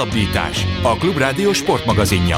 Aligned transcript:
Hosszabbítás, 0.00 0.64
a 0.82 0.96
Klubrádió 0.96 1.52
sportmagazinja. 1.52 2.36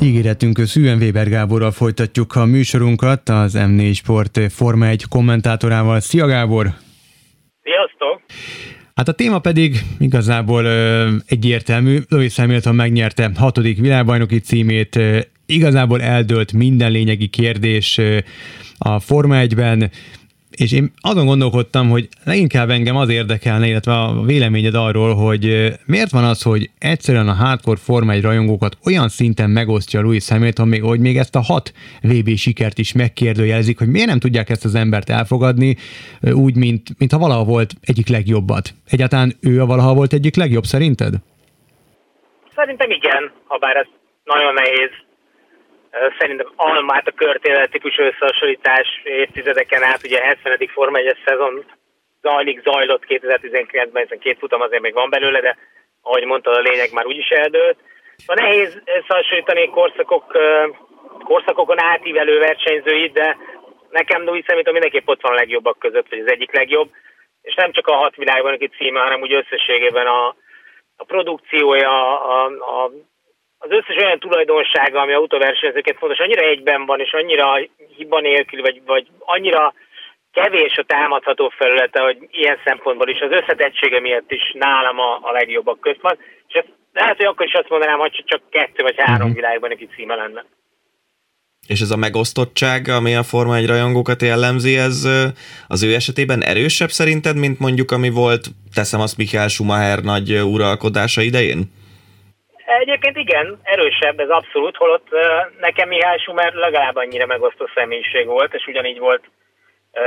Ígéretünk 0.00 0.58
Szűen 0.58 0.98
Weber 0.98 1.28
Gáborral 1.28 1.70
folytatjuk 1.70 2.36
a 2.36 2.44
műsorunkat, 2.44 3.28
az 3.28 3.54
M4 3.58 3.94
Sport 3.94 4.40
Forma 4.52 4.86
1 4.86 5.04
kommentátorával. 5.08 6.00
Szia 6.00 6.26
Gábor! 6.26 6.66
Sziasztok! 7.62 8.22
Hát 8.94 9.08
a 9.08 9.12
téma 9.12 9.38
pedig 9.38 9.76
igazából 9.98 10.64
ö, 10.64 11.08
egyértelmű. 11.26 11.98
Lewis 12.08 12.36
Hamilton 12.36 12.74
megnyerte 12.74 13.30
hatodik 13.36 13.78
világbajnoki 13.78 14.38
címét, 14.38 14.96
ö, 14.96 15.18
igazából 15.46 16.02
eldőlt 16.02 16.52
minden 16.52 16.90
lényegi 16.90 17.26
kérdés 17.26 17.98
ö, 17.98 18.18
a 18.78 19.00
Forma 19.00 19.36
1-ben, 19.38 19.90
és 20.50 20.72
én 20.72 20.92
azon 21.00 21.26
gondolkodtam, 21.26 21.88
hogy 21.88 22.08
leginkább 22.24 22.70
engem 22.70 22.96
az 22.96 23.08
érdekelne, 23.08 23.66
illetve 23.66 23.92
a 23.92 24.22
véleményed 24.22 24.74
arról, 24.74 25.14
hogy 25.14 25.72
miért 25.86 26.10
van 26.10 26.24
az, 26.24 26.42
hogy 26.42 26.70
egyszerűen 26.78 27.28
a 27.28 27.32
hardcore 27.32 27.76
Forma 27.76 28.12
1 28.12 28.22
rajongókat 28.22 28.78
olyan 28.84 29.08
szinten 29.08 29.50
megosztja 29.50 30.00
Louis 30.00 30.28
Hamilton, 30.28 30.68
még, 30.68 30.82
hogy 30.82 31.00
még 31.00 31.16
ezt 31.16 31.34
a 31.36 31.40
hat 31.40 31.72
VB 32.02 32.36
sikert 32.36 32.78
is 32.78 32.92
megkérdőjelezik, 32.92 33.78
hogy 33.78 33.88
miért 33.88 34.08
nem 34.08 34.18
tudják 34.18 34.50
ezt 34.50 34.64
az 34.64 34.74
embert 34.74 35.10
elfogadni, 35.10 35.76
úgy, 36.32 36.56
mint, 36.56 36.98
mint 36.98 37.12
ha 37.12 37.18
valaha 37.18 37.44
volt 37.44 37.74
egyik 37.82 38.08
legjobbat. 38.08 38.74
Egyáltalán 38.90 39.32
ő 39.40 39.60
a 39.60 39.66
valaha 39.66 39.94
volt 39.94 40.12
egyik 40.12 40.36
legjobb 40.36 40.64
szerinted? 40.64 41.14
Szerintem 42.54 42.90
igen, 42.90 43.32
ha 43.44 43.58
bár 43.58 43.76
ez 43.76 43.86
nagyon 44.24 44.54
nehéz 44.54 44.90
Szerintem 46.18 46.52
almát 46.56 47.06
a 47.06 47.12
körtélet 47.12 47.70
típusú 47.70 48.02
összehasonlítás 48.02 49.00
évtizedeken 49.04 49.82
át, 49.82 50.04
ugye 50.04 50.18
a 50.18 50.24
70. 50.24 50.70
Forma 50.72 50.98
1 50.98 51.16
szezon 51.24 51.64
zajlik, 52.22 52.62
zajlott 52.62 53.04
2019-ben, 53.08 54.02
hiszen 54.02 54.18
két 54.18 54.38
futam 54.38 54.60
azért 54.60 54.82
még 54.82 54.94
van 54.94 55.10
belőle, 55.10 55.40
de 55.40 55.56
ahogy 56.02 56.24
mondtad, 56.24 56.56
a 56.56 56.60
lényeg 56.60 56.92
már 56.92 57.06
úgyis 57.06 57.28
eldőlt. 57.28 57.76
Szóval 58.16 58.44
nehéz 58.44 58.82
összehasonlítani 58.84 59.68
korszakok, 59.68 60.38
korszakokon 61.24 61.82
átívelő 61.82 62.38
versenyzőit, 62.38 63.12
de 63.12 63.36
nekem 63.90 64.24
Louis 64.24 64.44
Hamilton 64.46 64.72
mindenképp 64.72 65.08
ott 65.08 65.22
van 65.22 65.32
a 65.32 65.40
legjobbak 65.42 65.78
között, 65.78 66.08
vagy 66.08 66.18
az 66.18 66.30
egyik 66.30 66.52
legjobb, 66.52 66.90
és 67.42 67.54
nem 67.54 67.72
csak 67.72 67.86
a 67.86 67.96
hat 67.96 68.16
világban, 68.16 68.52
aki 68.52 68.68
címe, 68.68 69.00
hanem 69.00 69.20
úgy 69.20 69.32
összességében 69.32 70.06
a, 70.06 70.26
a 70.96 71.04
produkciója, 71.04 72.20
a, 72.20 72.44
a 72.44 72.90
az 73.66 73.76
összes 73.78 73.96
olyan 74.04 74.18
tulajdonsága, 74.18 75.00
ami 75.00 75.12
autóversenyzőket 75.12 75.96
fontos, 75.98 76.18
annyira 76.18 76.42
egyben 76.42 76.86
van, 76.86 77.00
és 77.00 77.12
annyira 77.12 77.46
hiba 77.96 78.20
nélkül, 78.20 78.60
vagy, 78.60 78.80
vagy 78.86 79.06
annyira 79.18 79.74
kevés 80.32 80.76
a 80.76 80.84
támadható 80.94 81.52
felülete, 81.56 82.00
hogy 82.02 82.18
ilyen 82.30 82.58
szempontból 82.64 83.08
is 83.08 83.20
az 83.20 83.30
összetettsége 83.30 84.00
miatt 84.00 84.30
is 84.30 84.52
nálam 84.52 84.98
a, 84.98 85.18
a 85.22 85.30
legjobbak 85.32 85.80
közt 85.80 86.00
van, 86.00 86.18
és 86.48 86.54
ezt 86.54 86.72
lehet, 86.92 87.16
hogy 87.16 87.26
akkor 87.26 87.46
is 87.46 87.52
azt 87.52 87.68
mondanám, 87.68 87.98
hogy 87.98 88.22
csak 88.26 88.40
kettő 88.50 88.82
vagy 88.82 88.94
három 88.96 89.28
uh-huh. 89.28 89.34
világban 89.34 89.68
neki 89.68 89.88
címe 89.96 90.14
lenne. 90.14 90.44
És 91.66 91.80
ez 91.80 91.90
a 91.90 91.96
megosztottság, 91.96 92.88
ami 92.88 93.14
a 93.14 93.22
Forma 93.22 93.56
1 93.56 93.66
rajongókat 93.66 94.22
jellemzi, 94.22 94.76
ez 94.76 95.08
az 95.68 95.82
ő 95.82 95.94
esetében 95.94 96.42
erősebb 96.42 96.88
szerinted, 96.88 97.36
mint 97.36 97.58
mondjuk 97.58 97.90
ami 97.90 98.10
volt, 98.10 98.46
teszem 98.74 99.00
azt 99.00 99.16
Michael 99.16 99.48
Schumacher 99.48 99.98
nagy 99.98 100.32
uralkodása 100.32 101.20
idején? 101.20 101.70
Egyébként 102.66 103.16
igen, 103.16 103.60
erősebb 103.62 104.20
ez 104.20 104.28
abszolút, 104.28 104.76
holott 104.76 105.08
nekem 105.60 105.88
Mihály 105.88 106.18
Schumer 106.18 106.52
legalább 106.52 106.96
annyira 106.96 107.26
megosztó 107.26 107.68
személyiség 107.74 108.26
volt, 108.26 108.54
és 108.54 108.66
ugyanígy 108.66 108.98
volt 108.98 109.24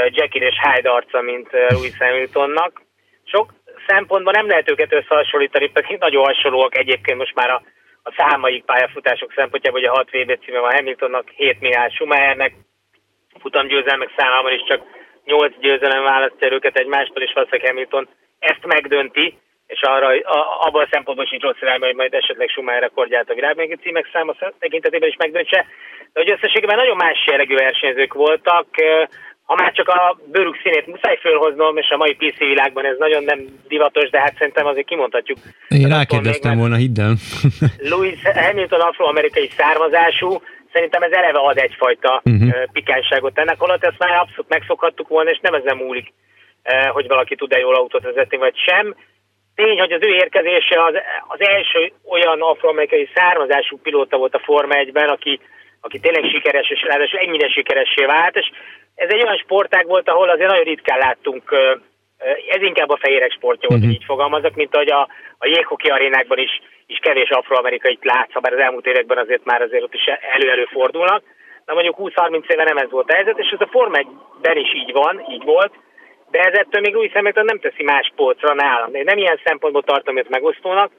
Jackie 0.10 0.48
és 0.48 0.56
Hyde 0.64 0.90
arca, 0.90 1.22
mint 1.22 1.50
Louis 1.68 1.98
Hamiltonnak. 1.98 2.82
Sok 3.24 3.54
szempontban 3.88 4.34
nem 4.38 4.48
lehet 4.48 4.72
őket 4.72 4.94
összehasonlítani, 4.94 5.70
pedig 5.70 5.98
nagyon 6.00 6.26
hasonlóak 6.26 6.78
egyébként 6.78 7.18
most 7.18 7.36
már 7.36 7.50
a, 7.50 7.62
a 8.04 8.14
számaik 8.18 8.64
pályafutások 8.64 9.34
szempontjából, 9.36 9.80
hogy 9.80 9.90
a 9.90 9.96
6 9.96 10.10
VB 10.10 10.44
címe 10.46 10.60
van 10.60 10.76
Hamiltonnak, 10.76 11.30
7 11.36 11.60
Mihály 11.60 11.90
Schumachernek, 11.90 12.54
futamgyőzelmek 13.40 14.14
számában 14.18 14.54
is 14.54 14.64
csak 14.68 14.82
8 15.26 15.60
győzelem 15.60 16.04
választja 16.04 16.52
őket 16.52 16.78
egymástól, 16.78 17.24
és 17.24 17.32
valószínűleg 17.34 17.70
Hamilton 17.70 18.08
ezt 18.40 18.66
megdönti, 18.66 19.38
és 19.74 19.82
arra, 19.82 20.08
a, 20.08 20.40
abban 20.66 20.84
a 20.84 20.92
szempontból 20.92 21.26
sincs 21.26 21.42
rossz 21.42 21.62
irányban, 21.62 21.88
hogy 21.88 21.98
majd 22.02 22.14
esetleg 22.14 22.50
Schumacher 22.50 22.82
rekordját 22.82 23.30
a 23.30 23.34
világbajnoki 23.34 23.82
címek 23.84 24.10
száma 24.14 24.34
tekintetében 24.60 25.10
is 25.10 25.16
megdöntse. 25.18 25.66
De 26.14 26.20
hogy 26.22 26.32
összességében 26.32 26.78
nagyon 26.78 26.96
más 26.96 27.26
jellegű 27.28 27.56
versenyzők 27.56 28.14
voltak, 28.14 28.68
ha 29.50 29.56
már 29.56 29.72
csak 29.72 29.88
a 29.88 30.18
bőrük 30.32 30.60
színét 30.64 30.88
muszáj 30.88 31.18
fölhoznom, 31.18 31.78
és 31.78 31.90
a 31.90 31.98
mai 31.98 32.14
PC 32.14 32.38
világban 32.38 32.86
ez 32.86 32.98
nagyon 32.98 33.24
nem 33.24 33.40
divatos, 33.68 34.10
de 34.10 34.20
hát 34.20 34.38
szerintem 34.38 34.66
azért 34.66 34.88
kimondhatjuk. 34.88 35.38
Én 35.68 35.88
rákérdeztem 35.88 36.58
volna, 36.58 36.76
hidd 36.76 37.00
el. 37.00 37.14
Louis 37.92 38.20
Hamilton 38.24 38.80
afroamerikai 38.80 39.50
származású, 39.58 40.42
szerintem 40.74 41.02
ez 41.02 41.12
eleve 41.12 41.40
ad 41.40 41.58
egyfajta 41.58 42.22
uh-huh. 42.24 42.64
pikánságot 42.72 43.40
ennek, 43.40 43.60
holott 43.60 43.84
ezt 43.84 44.00
már 44.00 44.12
abszolút 44.12 44.50
megszokhattuk 44.50 45.08
volna, 45.08 45.30
és 45.30 45.40
nem 45.42 45.54
ezen 45.54 45.78
múlik, 45.78 46.14
hogy 46.90 47.08
valaki 47.08 47.36
tud-e 47.36 47.58
jól 47.58 47.76
autót 47.76 48.04
vezetni, 48.04 48.38
vagy 48.38 48.56
sem. 48.58 48.96
Tény, 49.60 49.80
hogy 49.80 49.92
az 49.92 50.02
ő 50.02 50.12
érkezése 50.24 50.84
az, 50.84 50.96
az 51.28 51.42
első 51.42 51.92
olyan 52.14 52.42
afroamerikai 52.42 53.10
származású 53.16 53.78
pilóta 53.78 54.18
volt 54.18 54.36
a 54.36 54.44
Forma 54.44 54.74
1-ben, 54.76 55.10
aki, 55.10 55.40
aki 55.82 56.00
tényleg 56.00 56.24
sikeres, 56.32 56.70
és 56.70 56.82
ráadásul 56.82 57.20
ennyire 57.20 57.50
sikeressé 57.50 58.06
vált, 58.06 58.36
és 58.36 58.52
ez 58.96 59.10
egy 59.10 59.24
olyan 59.24 59.38
sportág 59.38 59.86
volt, 59.88 60.10
ahol 60.10 60.30
azért 60.30 60.50
nagyon 60.50 60.64
ritkán 60.64 60.98
láttunk, 60.98 61.44
ez 62.50 62.62
inkább 62.62 62.90
a 62.90 62.98
fehérek 63.02 63.32
sportja 63.32 63.68
volt, 63.70 63.82
uh-huh. 63.82 63.96
így 63.96 64.04
fogalmazok, 64.06 64.56
mint 64.56 64.76
ahogy 64.76 64.92
a, 64.92 65.08
a 65.38 65.48
jéghoki 65.48 65.90
arénákban 65.90 66.38
is, 66.38 66.62
is 66.86 67.00
kevés 67.02 67.30
afroamerikait 67.30 68.04
látsz, 68.04 68.34
ha 68.34 68.40
bár 68.40 68.54
az 68.54 68.60
elmúlt 68.60 68.86
években 68.86 69.18
azért 69.18 69.46
már 69.46 69.62
azért 69.62 69.84
ott 69.84 69.94
is 69.94 70.06
elő-elő 70.34 70.66
fordulnak. 70.72 71.24
Na 71.66 71.74
mondjuk 71.74 71.96
20-30 72.00 72.52
éve 72.52 72.64
nem 72.64 72.78
ez 72.78 72.90
volt 72.90 73.10
a 73.10 73.14
helyzet, 73.14 73.40
és 73.40 73.50
ez 73.50 73.62
a 73.62 73.70
Forma 73.72 73.98
1-ben 73.98 74.58
is 74.58 74.74
így 74.74 74.92
van, 74.92 75.26
így 75.30 75.44
volt, 75.44 75.74
de 76.32 76.40
ez 76.40 76.54
ettől 76.54 76.82
még 76.82 76.96
új 76.96 77.10
szemekről 77.14 77.44
nem 77.44 77.60
teszi 77.60 77.84
más 77.84 78.12
polcra 78.16 78.54
nálam. 78.54 78.94
Én 78.94 79.04
nem 79.04 79.18
ilyen 79.18 79.40
szempontból 79.44 79.84
tartom 79.84 80.18
őt 80.18 80.30
megosztónak, 80.30 80.92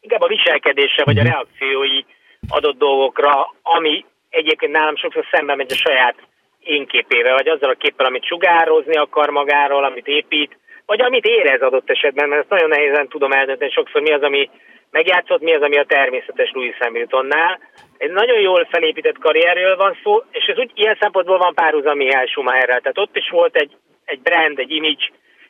inkább 0.00 0.20
a 0.20 0.26
viselkedése 0.26 1.04
vagy 1.04 1.18
a 1.18 1.22
mhm. 1.22 1.30
reakciói 1.30 2.04
adott 2.48 2.78
dolgokra, 2.78 3.54
ami 3.62 4.04
egyébként 4.30 4.72
nálam 4.72 4.96
sokszor 4.96 5.24
szemben 5.30 5.56
megy 5.56 5.72
a 5.72 5.74
saját 5.74 6.14
én 6.60 6.86
képével, 6.86 7.34
vagy 7.34 7.48
azzal 7.48 7.70
a 7.70 7.74
képpel, 7.74 8.06
amit 8.06 8.26
sugározni 8.26 8.96
akar 8.96 9.30
magáról, 9.30 9.84
amit 9.84 10.06
épít, 10.06 10.58
vagy 10.86 11.00
amit 11.00 11.24
érez 11.24 11.60
adott 11.60 11.90
esetben, 11.90 12.28
mert 12.28 12.40
ezt 12.40 12.50
nagyon 12.50 12.68
nehézen 12.68 13.08
tudom 13.08 13.32
eldönteni 13.32 13.70
sokszor, 13.70 14.00
mi 14.00 14.12
az, 14.12 14.22
ami 14.22 14.50
megjátszott, 14.90 15.40
mi 15.40 15.54
az, 15.54 15.62
ami 15.62 15.78
a 15.78 15.84
természetes 15.84 16.50
Louis 16.52 16.76
Hamiltonnál. 16.78 17.60
Egy 17.98 18.10
nagyon 18.10 18.40
jól 18.40 18.68
felépített 18.70 19.18
karrierről 19.18 19.76
van 19.76 19.98
szó, 20.02 20.22
és 20.30 20.44
ez 20.44 20.58
úgy 20.58 20.70
ilyen 20.74 20.96
szempontból 21.00 21.38
van 21.38 21.54
párhuzam 21.54 21.96
Mihály 21.96 22.26
Schumacherrel. 22.26 22.80
Tehát 22.80 22.98
ott 22.98 23.16
is 23.16 23.28
volt 23.30 23.56
egy 23.56 23.76
egy 24.12 24.22
brand, 24.22 24.58
egy 24.58 24.70
image, 24.70 25.06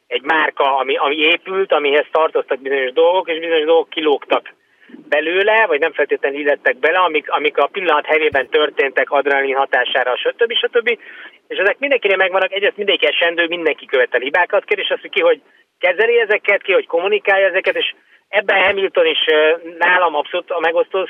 egy 0.06 0.22
márka, 0.22 0.76
ami, 0.76 0.96
ami 0.96 1.16
épült, 1.16 1.72
amihez 1.72 2.06
tartoztak 2.10 2.60
bizonyos 2.60 2.92
dolgok, 2.92 3.28
és 3.28 3.38
bizonyos 3.38 3.64
dolgok 3.64 3.90
kilógtak 3.90 4.54
belőle, 5.08 5.66
vagy 5.66 5.80
nem 5.80 5.92
feltétlenül 5.92 6.40
illettek 6.40 6.76
bele, 6.76 6.98
amik, 6.98 7.30
amik 7.30 7.56
a 7.58 7.66
pillanat 7.66 8.06
helyében 8.06 8.48
történtek 8.48 9.10
adrenalin 9.10 9.56
hatására, 9.56 10.16
stb. 10.16 10.52
stb. 10.52 10.88
És 11.48 11.58
ezek 11.58 11.78
mindenkinek 11.78 12.16
megvannak, 12.16 12.52
egyrészt 12.52 12.76
mindenki 12.76 13.06
esendő, 13.06 13.46
mindenki 13.46 13.86
követel 13.86 14.20
hibákat 14.20 14.64
kér, 14.64 14.78
és 14.78 14.90
azt, 14.90 15.00
hogy 15.00 15.10
ki, 15.10 15.20
hogy 15.20 15.40
kezeli 15.78 16.20
ezeket, 16.20 16.62
ki, 16.62 16.72
hogy 16.72 16.86
kommunikálja 16.86 17.46
ezeket, 17.46 17.76
és 17.76 17.94
ebben 18.28 18.64
Hamilton 18.64 19.06
is 19.06 19.24
nálam 19.78 20.14
abszolút 20.14 20.50
a 20.50 20.60
megosztó 20.60 21.08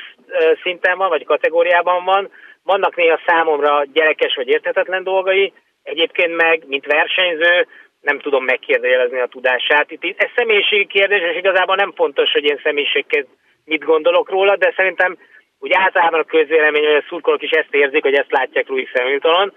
szinten 0.63 0.97
van, 0.97 1.09
vagy 1.09 1.25
kategóriában 1.25 2.05
van. 2.05 2.29
Vannak 2.63 2.95
néha 2.95 3.19
számomra 3.25 3.83
gyerekes 3.93 4.35
vagy 4.35 4.47
érthetetlen 4.47 5.03
dolgai, 5.03 5.53
Egyébként 5.83 6.35
meg, 6.35 6.63
mint 6.67 6.85
versenyző, 6.85 7.67
nem 8.01 8.19
tudom 8.19 8.43
megkérdőjelezni 8.43 9.19
a 9.19 9.27
tudását. 9.35 9.91
Itt 9.91 10.21
ez 10.21 10.29
személyiségi 10.35 10.87
kérdés, 10.87 11.21
és 11.31 11.37
igazából 11.37 11.75
nem 11.75 11.91
fontos, 11.95 12.31
hogy 12.31 12.43
én 12.43 12.59
személyiségként 12.63 13.27
mit 13.65 13.83
gondolok 13.83 14.29
róla, 14.29 14.55
de 14.57 14.73
szerintem 14.75 15.17
úgy 15.59 15.71
általában 15.73 16.19
a 16.19 16.23
közvélemény, 16.23 16.83
vagy 16.83 17.01
a 17.03 17.05
szurkolók 17.09 17.43
is 17.43 17.49
ezt 17.49 17.73
érzik, 17.75 18.03
hogy 18.03 18.13
ezt 18.13 18.31
látják 18.31 18.67
Louis 18.67 18.91
Hamiltonon, 18.93 19.53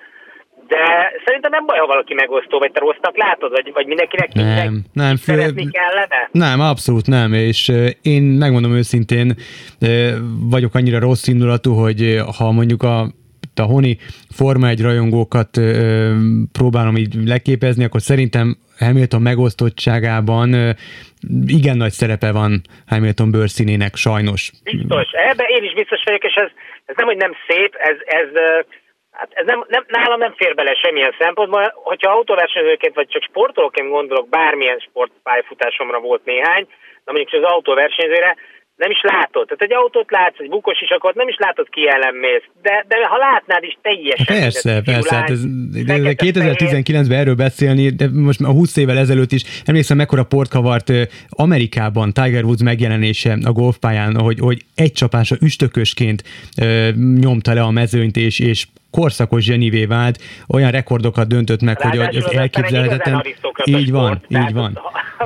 de 0.68 1.12
szerintem 1.24 1.50
nem 1.50 1.66
baj, 1.66 1.78
ha 1.78 1.86
valaki 1.86 2.14
megosztó, 2.14 2.58
vagy 2.58 2.72
te 2.72 2.80
rossznak 2.80 3.16
látod, 3.16 3.50
vagy, 3.50 3.72
vagy 3.72 3.86
mindenkinek 3.86 4.32
nem, 4.32 4.84
nem, 4.92 5.16
szeretni 5.16 5.70
kellene? 5.70 6.28
Nem, 6.32 6.60
abszolút 6.60 7.06
nem, 7.06 7.32
és 7.32 7.72
én 8.02 8.22
megmondom 8.22 8.72
őszintén, 8.72 9.34
vagyok 10.50 10.74
annyira 10.74 10.98
rossz 10.98 11.26
indulatú, 11.26 11.72
hogy 11.72 12.20
ha 12.38 12.52
mondjuk 12.52 12.82
a 12.82 13.06
a 13.58 13.62
honi 13.62 13.96
Forma 14.36 14.68
1 14.68 14.80
rajongókat 14.82 15.56
ö, 15.56 16.12
próbálom 16.52 16.96
így 16.96 17.14
leképezni, 17.14 17.84
akkor 17.84 18.00
szerintem 18.00 18.56
Hamilton 18.78 19.22
megosztottságában 19.22 20.52
ö, 20.52 20.70
igen 21.46 21.76
nagy 21.76 21.90
szerepe 21.90 22.32
van 22.32 22.60
Hamilton 22.86 23.30
bőrszínének, 23.30 23.94
sajnos. 23.94 24.50
Biztos, 24.64 25.10
ebben 25.12 25.46
én 25.48 25.64
is 25.64 25.74
biztos 25.74 26.02
vagyok, 26.04 26.24
és 26.24 26.34
ez, 26.34 26.50
ez 26.84 26.96
nem, 26.96 27.06
hogy 27.06 27.16
nem 27.16 27.32
szép, 27.48 27.74
ez, 27.74 27.96
ez 28.04 28.28
Hát 29.16 29.30
ez 29.32 29.46
nem, 29.46 29.64
nem, 29.68 29.84
nálam 29.88 30.18
nem 30.18 30.34
fér 30.36 30.54
bele 30.54 30.74
semmilyen 30.74 31.14
szempontból. 31.18 31.72
Hogyha 31.74 32.10
autóversenyzőként 32.10 32.94
vagy 32.94 33.08
csak 33.08 33.22
sportolóként 33.22 33.88
gondolok, 33.88 34.28
bármilyen 34.28 34.78
sportpályafutásomra 34.78 36.00
volt 36.00 36.24
néhány, 36.24 36.66
na 37.04 37.12
mondjuk 37.12 37.42
az 37.42 37.50
autóversenyzőre, 37.50 38.36
nem 38.76 38.90
is 38.90 39.00
látod. 39.02 39.46
Tehát 39.46 39.62
egy 39.62 39.72
autót 39.72 40.10
látsz, 40.10 40.38
egy 40.38 40.48
bukos 40.48 40.80
is, 40.80 40.90
akkor 40.90 41.14
nem 41.14 41.28
is 41.28 41.36
látod 41.38 41.68
ki 41.68 41.88
ellen 41.88 42.14
mész. 42.14 42.42
De, 42.62 42.84
de 42.88 42.96
ha 43.06 43.16
látnád 43.16 43.62
is 43.62 43.78
teljesen... 43.82 44.40
Persze, 44.40 44.82
persze. 44.84 45.14
Hát 45.14 45.30
ez, 45.30 45.42
de, 45.84 45.98
de 45.98 46.14
2019-ben 46.16 47.18
erről 47.18 47.34
beszélni, 47.34 47.88
de 47.88 48.08
most 48.12 48.40
a 48.40 48.50
20 48.50 48.76
évvel 48.76 48.98
ezelőtt 48.98 49.32
is 49.32 49.42
emlékszem, 49.64 49.96
mekkora 49.96 50.24
port 50.24 50.50
kavart 50.50 50.92
Amerikában 51.28 52.12
Tiger 52.12 52.44
Woods 52.44 52.62
megjelenése 52.62 53.38
a 53.44 53.52
golfpályán, 53.52 54.20
hogy, 54.20 54.38
hogy 54.38 54.62
egy 54.74 54.92
csapása 54.92 55.36
üstökösként 55.40 56.22
nyomta 57.20 57.54
le 57.54 57.62
a 57.62 57.70
mezőnyt, 57.70 58.16
és, 58.16 58.38
és 58.38 58.66
korszakos 58.90 59.44
zsenivé 59.44 59.84
vált, 59.84 60.22
olyan 60.48 60.70
rekordokat 60.70 61.28
döntött 61.28 61.62
meg, 61.62 61.80
hogy 61.80 61.98
az 61.98 62.32
elképzelhetetlen. 62.32 63.22
Így 63.64 63.90
van, 63.90 64.22
így 64.28 64.52
van. 64.52 64.80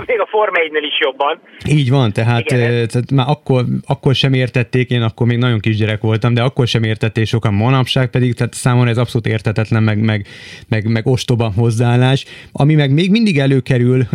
Még 0.06 0.20
a 0.20 0.26
Forma 0.26 0.58
1 0.58 0.70
is 0.82 1.00
jobban. 1.00 1.40
Így 1.68 1.90
van, 1.90 2.12
tehát, 2.12 2.44
tehát 2.46 3.10
már 3.10 3.28
akkor, 3.28 3.64
akkor 3.86 4.14
sem 4.14 4.32
értették, 4.32 4.90
én 4.90 5.02
akkor 5.02 5.26
még 5.26 5.38
nagyon 5.38 5.58
kisgyerek 5.58 6.00
voltam, 6.00 6.34
de 6.34 6.42
akkor 6.42 6.66
sem 6.66 6.82
értették 6.82 7.26
sokan 7.26 7.54
manapság, 7.54 8.10
pedig 8.10 8.34
tehát 8.34 8.54
számomra 8.54 8.90
ez 8.90 8.98
abszolút 8.98 9.26
értetetlen, 9.26 9.82
meg, 9.82 9.98
meg, 9.98 10.26
meg, 10.68 10.88
meg 10.88 11.06
ostoba 11.06 11.52
hozzáállás. 11.56 12.24
Ami 12.52 12.74
meg 12.74 12.92
még 12.92 13.10
mindig 13.10 13.38
előkerül, 13.38 14.06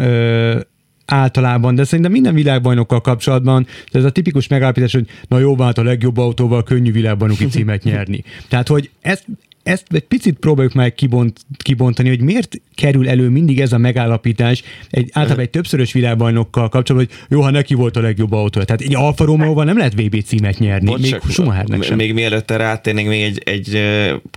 általában, 1.06 1.75
de 1.75 1.84
szerintem 1.84 2.12
minden 2.12 2.34
világbajnokkal 2.34 3.02
kapcsolatban 3.02 3.68
ez 3.92 4.04
a 4.04 4.10
tipikus 4.10 4.48
megállapítás, 4.48 4.94
hogy 4.94 5.07
na 5.28 5.40
jó, 5.40 5.57
hát 5.57 5.78
a 5.78 5.84
legjobb 5.84 6.18
autóval 6.18 6.63
könnyű 6.63 6.92
világbajnoki 6.92 7.46
címet 7.48 7.84
nyerni. 7.90 8.24
Tehát, 8.48 8.68
hogy 8.68 8.90
ezt, 9.02 9.25
ezt 9.63 9.86
egy 9.90 10.04
picit 10.04 10.38
próbáljuk 10.40 10.74
meg 10.74 10.94
kibont, 10.94 11.46
kibontani, 11.57 12.10
hogy 12.10 12.22
miért 12.22 12.62
kerül 12.75 13.10
elő 13.10 13.30
mindig 13.30 13.62
ez 13.62 13.74
a 13.74 13.78
megállapítás 13.78 14.63
egy 14.90 15.10
általában 15.13 15.44
egy 15.44 15.50
többszörös 15.50 15.94
világbajnokkal 15.94 16.69
kapcsolatban, 16.69 17.16
hogy 17.16 17.28
jó, 17.30 17.42
ha 17.42 17.50
neki 17.50 17.74
volt 17.74 17.98
a 17.98 18.02
legjobb 18.02 18.31
autó. 18.31 18.63
Tehát 18.63 18.81
egy 18.81 18.96
Alfa 18.96 19.25
romeo 19.25 19.63
nem 19.63 19.78
lehet 19.78 19.94
VB 19.94 20.24
címet 20.24 20.60
nyerni, 20.60 20.86
Bocs, 20.86 21.02
még 21.02 21.22
Schumachernek 21.30 21.84
sem. 21.84 21.98
Még 21.98 22.13
mielőtt 22.13 22.52
erre 22.52 22.63
áttérnénk, 22.63 23.07
még 23.07 23.22
egy, 23.22 23.42
egy 23.46 23.81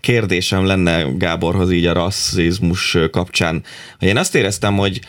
kérdésem 0.00 0.64
lenne 0.64 1.02
Gáborhoz 1.02 1.70
így 1.70 1.86
a 1.86 1.92
rasszizmus 1.92 2.96
kapcsán. 3.10 3.62
Én 3.98 4.16
azt 4.16 4.34
éreztem, 4.34 4.76
hogy 4.76 5.00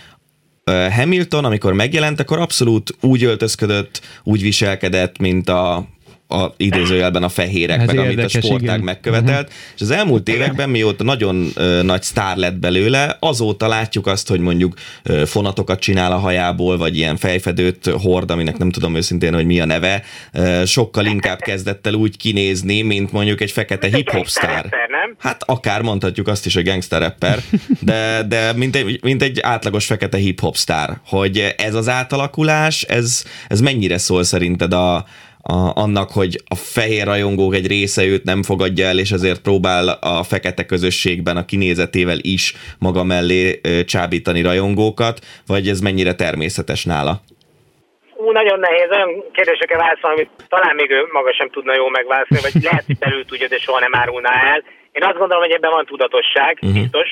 Hamilton, 0.91 1.45
amikor 1.45 1.73
megjelent, 1.73 2.19
akkor 2.19 2.39
abszolút 2.39 2.95
úgy 3.01 3.23
öltözködött, 3.23 4.01
úgy 4.23 4.41
viselkedett, 4.41 5.17
mint 5.17 5.49
a 5.49 5.87
a 6.31 6.53
idézőjelben 6.57 7.23
a 7.23 7.29
fehérek, 7.29 7.79
Ez 7.79 7.85
meg 7.85 7.95
érdekes, 7.95 8.33
amit 8.33 8.43
a 8.43 8.47
sportág 8.47 8.61
igen. 8.61 8.79
megkövetelt, 8.79 9.47
uh-huh. 9.47 9.59
és 9.75 9.81
az 9.81 9.91
elmúlt 9.91 10.29
években, 10.29 10.69
mióta 10.69 11.03
nagyon 11.03 11.51
uh, 11.55 11.81
nagy 11.81 12.01
sztár 12.01 12.37
lett 12.37 12.55
belőle, 12.55 13.17
azóta 13.19 13.67
látjuk 13.67 14.07
azt, 14.07 14.27
hogy 14.27 14.39
mondjuk 14.39 14.73
uh, 15.05 15.21
fonatokat 15.21 15.79
csinál 15.79 16.11
a 16.11 16.17
hajából, 16.17 16.77
vagy 16.77 16.97
ilyen 16.97 17.17
fejfedőt 17.17 17.85
hord, 17.85 18.31
aminek 18.31 18.57
nem 18.57 18.69
tudom 18.69 18.95
őszintén, 18.95 19.33
hogy 19.33 19.45
mi 19.45 19.59
a 19.59 19.65
neve, 19.65 20.03
uh, 20.33 20.65
sokkal 20.65 21.05
inkább 21.05 21.39
kezdett 21.39 21.87
el 21.87 21.93
úgy 21.93 22.17
kinézni, 22.17 22.81
mint 22.81 23.11
mondjuk 23.11 23.41
egy 23.41 23.51
fekete 23.51 23.87
hip-hop 23.87 24.27
sztár. 24.27 24.69
Hát 25.17 25.43
akár 25.45 25.81
mondhatjuk 25.81 26.27
azt 26.27 26.45
is, 26.45 26.53
hogy 26.53 26.63
gangster 26.63 27.01
rapper, 27.01 27.39
de, 27.79 28.23
de 28.27 28.53
mint, 28.53 28.75
egy, 28.75 28.99
mint 29.01 29.21
egy 29.21 29.39
átlagos 29.41 29.85
fekete 29.85 30.17
hip-hop 30.17 30.55
sztár, 30.55 30.99
hogy 31.05 31.53
ez 31.57 31.75
az 31.75 31.89
átalakulás, 31.89 32.81
ez, 32.81 33.23
ez 33.47 33.61
mennyire 33.61 33.97
szól 33.97 34.23
szerinted 34.23 34.73
a, 34.73 35.05
a, 35.55 35.81
annak, 35.83 36.09
hogy 36.19 36.33
a 36.55 36.55
fehér 36.55 37.05
rajongók 37.05 37.53
egy 37.55 37.67
része 37.67 38.03
őt 38.05 38.23
nem 38.23 38.43
fogadja 38.43 38.85
el, 38.85 38.97
és 38.99 39.11
ezért 39.11 39.41
próbál 39.41 39.87
a 40.01 40.23
fekete 40.23 40.65
közösségben 40.65 41.37
a 41.37 41.45
kinézetével 41.45 42.19
is 42.21 42.53
maga 42.79 43.03
mellé 43.03 43.61
csábítani 43.85 44.41
rajongókat, 44.41 45.19
vagy 45.47 45.67
ez 45.67 45.79
mennyire 45.79 46.13
természetes 46.13 46.85
nála? 46.85 47.13
Ú, 48.15 48.31
nagyon 48.31 48.59
nehéz, 48.59 48.89
olyan 48.91 49.23
kérdésekre 49.33 49.77
válaszolni, 49.77 50.15
amit 50.15 50.29
talán 50.49 50.75
még 50.75 50.89
ő 50.89 51.07
maga 51.11 51.33
sem 51.33 51.49
tudna 51.49 51.75
jól 51.75 51.89
megválaszolni, 51.89 52.43
vagy 52.51 52.63
lehet, 52.63 52.85
hogy 52.85 52.97
belül 52.97 53.25
tudja, 53.25 53.47
de 53.47 53.57
soha 53.57 53.79
nem 53.79 53.95
árulná 53.95 54.33
el. 54.53 54.63
Én 54.91 55.03
azt 55.03 55.17
gondolom, 55.17 55.43
hogy 55.43 55.51
ebben 55.51 55.71
van 55.71 55.85
tudatosság, 55.85 56.57
uh-huh. 56.61 56.79
biztos. 56.79 57.09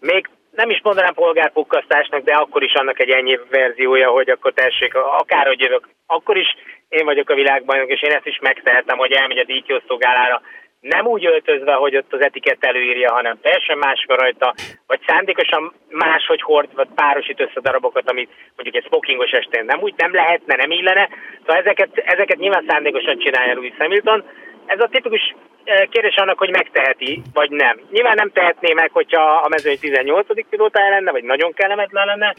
Még 0.00 0.28
nem 0.60 0.70
is 0.70 0.80
mondanám 0.82 1.14
polgárpukkasztásnak, 1.14 2.22
de 2.24 2.34
akkor 2.34 2.62
is 2.62 2.74
annak 2.74 3.00
egy 3.00 3.10
ennyi 3.10 3.38
verziója, 3.50 4.08
hogy 4.08 4.30
akkor 4.30 4.52
tessék, 4.52 4.94
akárhogy 4.94 5.60
jövök, 5.60 5.88
akkor 6.06 6.36
is 6.36 6.56
én 6.88 7.04
vagyok 7.04 7.30
a 7.30 7.34
világbajnok, 7.34 7.90
és 7.90 8.02
én 8.02 8.12
ezt 8.12 8.26
is 8.26 8.38
megtehetem, 8.40 8.98
hogy 8.98 9.12
elmegy 9.12 9.38
a 9.38 9.44
díjkiosztógálára, 9.44 10.42
nem 10.80 11.06
úgy 11.06 11.26
öltözve, 11.26 11.72
hogy 11.72 11.96
ott 11.96 12.12
az 12.12 12.20
etikett 12.20 12.64
előírja, 12.64 13.12
hanem 13.12 13.38
teljesen 13.42 13.78
más 13.78 14.04
van 14.06 14.16
rajta, 14.16 14.54
vagy 14.86 15.00
szándékosan 15.06 15.72
máshogy 15.88 16.42
hord, 16.42 16.74
vagy 16.74 16.88
párosít 16.94 17.40
össze 17.40 17.60
darabokat, 17.60 18.10
amit 18.10 18.30
mondjuk 18.56 18.76
egy 18.76 18.88
smokingos 18.88 19.30
estén 19.30 19.64
nem 19.64 19.80
úgy 19.80 19.94
nem 19.96 20.14
lehetne, 20.14 20.54
nem 20.56 20.70
illene. 20.70 21.08
Szóval 21.38 21.56
ezeket, 21.56 21.88
ezeket 21.96 22.38
nyilván 22.38 22.64
szándékosan 22.68 23.18
csinálja 23.18 23.54
Louis 23.54 23.74
Hamilton. 23.78 24.24
Ez 24.66 24.80
a 24.80 24.88
tipikus 24.88 25.34
eh, 25.64 25.86
kérdés 25.90 26.16
annak, 26.16 26.38
hogy 26.38 26.50
megteheti, 26.50 27.22
vagy 27.32 27.50
nem. 27.50 27.80
Nyilván 27.90 28.14
nem 28.16 28.30
tehetné 28.32 28.72
meg, 28.72 28.90
hogyha 28.92 29.22
a 29.22 29.48
mezőny 29.48 29.78
18. 29.78 30.48
pilótája 30.50 30.90
lenne, 30.90 31.10
vagy 31.10 31.24
nagyon 31.24 31.52
kellemetlen 31.52 32.06
lenne. 32.06 32.34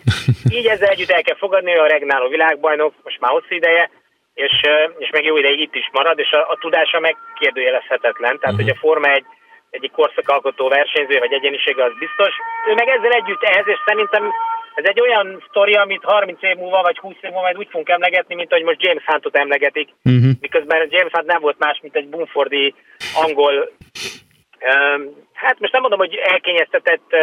Így 0.58 0.66
ezzel 0.66 0.90
együtt 0.90 1.10
el 1.10 1.22
kell 1.22 1.36
fogadni, 1.36 1.72
hogy 1.72 1.80
a 1.80 1.94
regnáló 1.94 2.28
világbajnok 2.28 2.94
most 3.04 3.20
már 3.20 3.32
hosszú 3.32 3.56
ideje, 3.56 3.90
és, 4.46 4.56
és 4.98 5.10
még 5.12 5.24
jó 5.26 5.38
ideig 5.38 5.60
itt 5.60 5.76
is 5.76 5.90
marad, 5.92 6.20
és 6.20 6.32
a, 6.32 6.50
a 6.50 6.58
tudása 6.60 7.00
megkérdőjelezhetetlen. 7.00 8.40
Tehát, 8.40 8.56
uh-huh. 8.56 8.62
hogy 8.62 8.70
a 8.70 8.80
Forma 8.80 9.08
egy 9.12 9.26
egyik 9.70 9.92
korszakalkotó 9.92 10.68
versenyző 10.68 11.20
vagy 11.20 11.34
egyénisége 11.34 11.84
az 11.84 11.92
biztos. 12.00 12.34
Ő 12.70 12.74
meg 12.74 12.88
ezzel 12.88 13.12
együtt 13.12 13.44
ehhez, 13.44 13.68
és 13.68 13.80
szerintem 13.86 14.34
ez 14.76 14.86
egy 14.88 15.02
olyan 15.02 15.44
sztori, 15.50 15.74
amit 15.74 16.04
30 16.04 16.44
év 16.44 16.56
múlva 16.56 16.82
vagy 16.82 16.98
20 16.98 17.14
év 17.22 17.30
múlva 17.30 17.42
majd 17.42 17.58
úgy 17.58 17.68
fogunk 17.70 17.90
emlegetni, 17.90 18.36
mint 18.36 18.52
ahogy 18.52 18.64
most 18.64 18.84
James 18.84 19.04
Huntot 19.06 19.38
emlegetik. 19.38 19.90
Uh-huh. 20.04 20.32
Miközben 20.42 20.88
James 20.90 21.12
Hunt 21.12 21.26
nem 21.26 21.42
volt 21.42 21.60
más, 21.60 21.80
mint 21.82 21.96
egy 21.96 22.08
Bumfordi 22.08 22.74
angol, 23.24 23.70
hát 25.34 25.60
most 25.60 25.72
nem 25.74 25.82
mondom, 25.82 26.00
hogy 26.00 26.16
elkényeztetett 26.16 27.16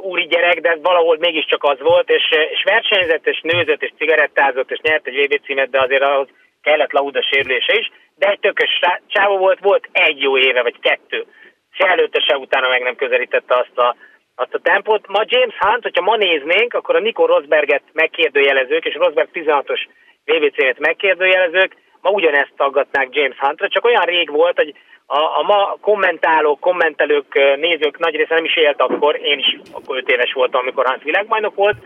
úri 0.00 0.26
gyerek, 0.26 0.60
de 0.60 0.76
valahol 0.82 1.16
mégiscsak 1.18 1.64
az 1.64 1.78
volt, 1.80 2.10
és, 2.10 2.30
és 2.50 2.62
versenyzett, 2.64 3.26
és 3.26 3.40
nőzött, 3.40 3.82
és 3.82 3.92
cigarettázott, 3.96 4.70
és 4.70 4.78
nyert 4.82 5.06
egy 5.06 5.26
VB 5.26 5.44
címet, 5.44 5.70
de 5.70 5.82
azért 5.82 6.02
ahhoz 6.02 6.28
kellett 6.62 6.92
lauda 6.92 7.22
sérülése 7.22 7.74
is, 7.78 7.90
de 8.16 8.28
egy 8.28 8.40
tökös 8.40 8.80
csávó 9.06 9.38
volt, 9.38 9.58
volt 9.60 9.88
egy 9.92 10.20
jó 10.20 10.38
éve, 10.38 10.62
vagy 10.62 10.78
kettő. 10.80 11.24
Se 11.70 11.86
előtte, 11.86 12.20
se 12.20 12.36
utána 12.36 12.68
meg 12.68 12.82
nem 12.82 12.96
közelítette 12.96 13.54
azt 13.54 13.78
a, 13.78 13.96
azt 14.34 14.54
a 14.54 14.58
tempót. 14.58 15.06
Ma 15.06 15.22
James 15.26 15.56
Hunt, 15.58 15.82
hogyha 15.82 16.02
ma 16.02 16.16
néznénk, 16.16 16.74
akkor 16.74 16.96
a 16.96 17.00
Nico 17.00 17.26
Rosberget 17.26 17.82
megkérdőjelezők, 17.92 18.84
és 18.84 18.94
Rosberg 18.94 19.28
16-os 19.32 19.80
VB 20.24 20.54
címet 20.54 20.78
megkérdőjelezők, 20.78 21.76
ma 22.00 22.10
ugyanezt 22.10 22.52
taggatnák 22.56 23.08
James 23.10 23.38
Huntra, 23.38 23.68
csak 23.68 23.84
olyan 23.84 24.04
rég 24.04 24.30
volt, 24.30 24.56
hogy 24.56 24.74
a, 25.10 25.38
a 25.38 25.42
ma 25.42 25.76
kommentálók, 25.80 26.60
kommentelők, 26.60 27.34
nézők 27.56 27.98
nagy 27.98 28.14
része 28.16 28.34
nem 28.34 28.44
is 28.44 28.56
élt 28.56 28.80
akkor, 28.80 29.20
én 29.22 29.38
is 29.38 29.58
akkor 29.72 29.96
5 29.96 30.08
éves 30.08 30.32
voltam, 30.32 30.60
amikor 30.60 30.86
Hans 30.86 31.02
világbajnok 31.02 31.54
volt, 31.54 31.76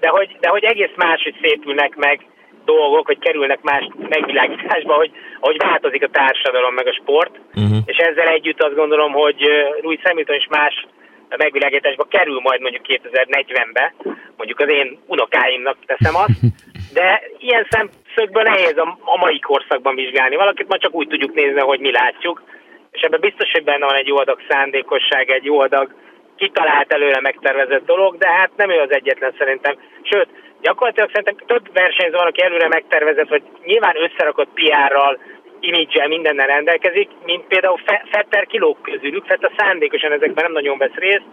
de 0.00 0.08
hogy, 0.08 0.36
de 0.40 0.48
hogy 0.48 0.64
egész 0.64 0.94
máshogy 0.96 1.36
szépülnek 1.42 1.96
meg 1.96 2.26
dolgok, 2.64 3.06
hogy 3.06 3.18
kerülnek 3.18 3.60
más 3.62 3.88
megvilágításba, 4.08 4.94
hogy, 4.94 5.10
hogy 5.40 5.56
változik 5.56 6.02
a 6.02 6.08
társadalom 6.08 6.74
meg 6.74 6.86
a 6.86 6.92
sport, 6.92 7.40
uh-huh. 7.54 7.78
és 7.84 7.96
ezzel 7.96 8.28
együtt 8.28 8.62
azt 8.62 8.74
gondolom, 8.74 9.12
hogy 9.12 9.48
Louis 9.82 10.00
Hamilton 10.02 10.36
is 10.36 10.46
más 10.50 10.86
megvilágításba 11.36 12.04
kerül 12.04 12.40
majd 12.40 12.60
mondjuk 12.60 12.84
2040-be, 12.88 13.94
mondjuk 14.36 14.60
az 14.60 14.68
én 14.68 14.98
unokáimnak 15.06 15.76
teszem 15.86 16.16
azt, 16.16 16.40
de 16.98 17.22
ilyen 17.38 17.66
szemszögből 17.70 18.42
nehéz 18.42 18.76
a, 18.76 18.98
a 19.04 19.16
mai 19.18 19.38
korszakban 19.38 19.94
vizsgálni. 19.94 20.36
Valakit 20.36 20.68
ma 20.68 20.78
csak 20.78 20.94
úgy 20.94 21.08
tudjuk 21.08 21.34
nézni, 21.34 21.60
hogy 21.60 21.80
mi 21.80 21.90
látjuk, 21.90 22.42
és 22.98 23.04
ebben 23.04 23.20
biztos, 23.20 23.50
hogy 23.52 23.64
benne 23.64 23.84
van 23.84 23.94
egy 23.94 24.06
jó 24.06 24.16
adag 24.16 24.40
szándékosság, 24.48 25.30
egy 25.30 25.44
jó 25.44 25.60
adag 25.60 25.94
kitalált 26.36 26.92
előre 26.92 27.20
megtervezett 27.20 27.86
dolog, 27.86 28.16
de 28.16 28.28
hát 28.28 28.50
nem 28.56 28.70
ő 28.70 28.78
az 28.80 28.92
egyetlen 28.92 29.34
szerintem. 29.38 29.74
Sőt, 30.02 30.28
gyakorlatilag 30.60 31.10
szerintem 31.12 31.46
több 31.46 31.72
versenyző 31.72 32.16
van, 32.16 32.26
aki 32.26 32.42
előre 32.42 32.68
megtervezett, 32.68 33.28
hogy 33.28 33.42
nyilván 33.64 33.96
összerakott 33.96 34.48
PR-ral, 34.54 35.18
imidzsel 35.60 36.08
mindennel 36.08 36.46
rendelkezik, 36.46 37.08
mint 37.24 37.44
például 37.46 37.80
Fetter 38.10 38.46
kilók 38.46 38.82
közülük, 38.82 39.24
Fetter 39.26 39.50
szándékosan 39.56 40.12
ezekben 40.12 40.44
nem 40.44 40.52
nagyon 40.52 40.78
vesz 40.78 40.94
részt, 40.94 41.28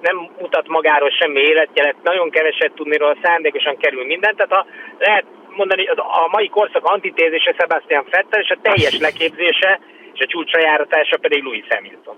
nem 0.00 0.30
mutat 0.40 0.68
magáról 0.68 1.10
semmi 1.10 1.40
életjelet, 1.40 2.02
nagyon 2.02 2.30
keveset 2.30 2.72
tudni 2.74 2.96
róla, 2.96 3.16
szándékosan 3.22 3.76
kerül 3.76 4.04
mindent, 4.04 4.36
tehát 4.36 4.52
ha 4.52 4.66
lehet 4.98 5.24
mondani, 5.48 5.86
az 5.86 5.98
a 5.98 6.28
mai 6.30 6.48
korszak 6.48 6.84
antitézése 6.84 7.54
Sebastian 7.58 8.04
Vettel, 8.10 8.40
és 8.40 8.50
a 8.50 8.58
teljes 8.62 8.98
leképzése 8.98 9.80
és 10.18 10.24
a 10.24 10.26
csúcsra 10.26 10.60
járatása 10.60 11.16
pedig 11.16 11.42
Louis 11.42 11.64
Hamilton. 11.68 12.16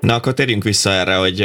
Na 0.00 0.14
akkor 0.14 0.32
térjünk 0.32 0.62
vissza 0.62 0.90
erre, 0.90 1.14
hogy 1.14 1.40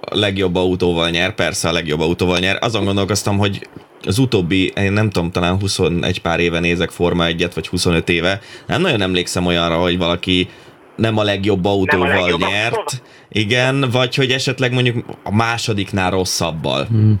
a 0.00 0.16
legjobb 0.16 0.54
autóval 0.54 1.10
nyer, 1.10 1.34
persze 1.34 1.68
a 1.68 1.72
legjobb 1.72 2.00
autóval 2.00 2.38
nyer. 2.38 2.56
Azon 2.60 2.84
gondolkoztam, 2.84 3.38
hogy 3.38 3.58
az 4.06 4.18
utóbbi, 4.18 4.72
én 4.76 4.92
nem 4.92 5.10
tudom, 5.10 5.30
talán 5.30 5.60
21 5.60 6.20
pár 6.20 6.40
éve 6.40 6.60
nézek 6.60 6.90
Forma 6.90 7.24
1 7.24 7.46
vagy 7.54 7.66
25 7.66 8.08
éve, 8.08 8.38
nem 8.66 8.80
nagyon 8.80 9.00
emlékszem 9.00 9.46
olyanra, 9.46 9.76
hogy 9.76 9.98
valaki 9.98 10.48
nem 10.96 11.18
a 11.18 11.22
legjobb 11.22 11.64
autóval 11.64 12.10
a 12.10 12.20
legjobb 12.20 12.40
nyert, 12.40 12.76
autó. 12.76 12.92
igen, 13.28 13.84
vagy 13.92 14.14
hogy 14.14 14.30
esetleg 14.30 14.72
mondjuk 14.72 14.96
a 15.24 15.34
másodiknál 15.34 16.10
rosszabbal. 16.10 16.84
Hmm. 16.84 17.20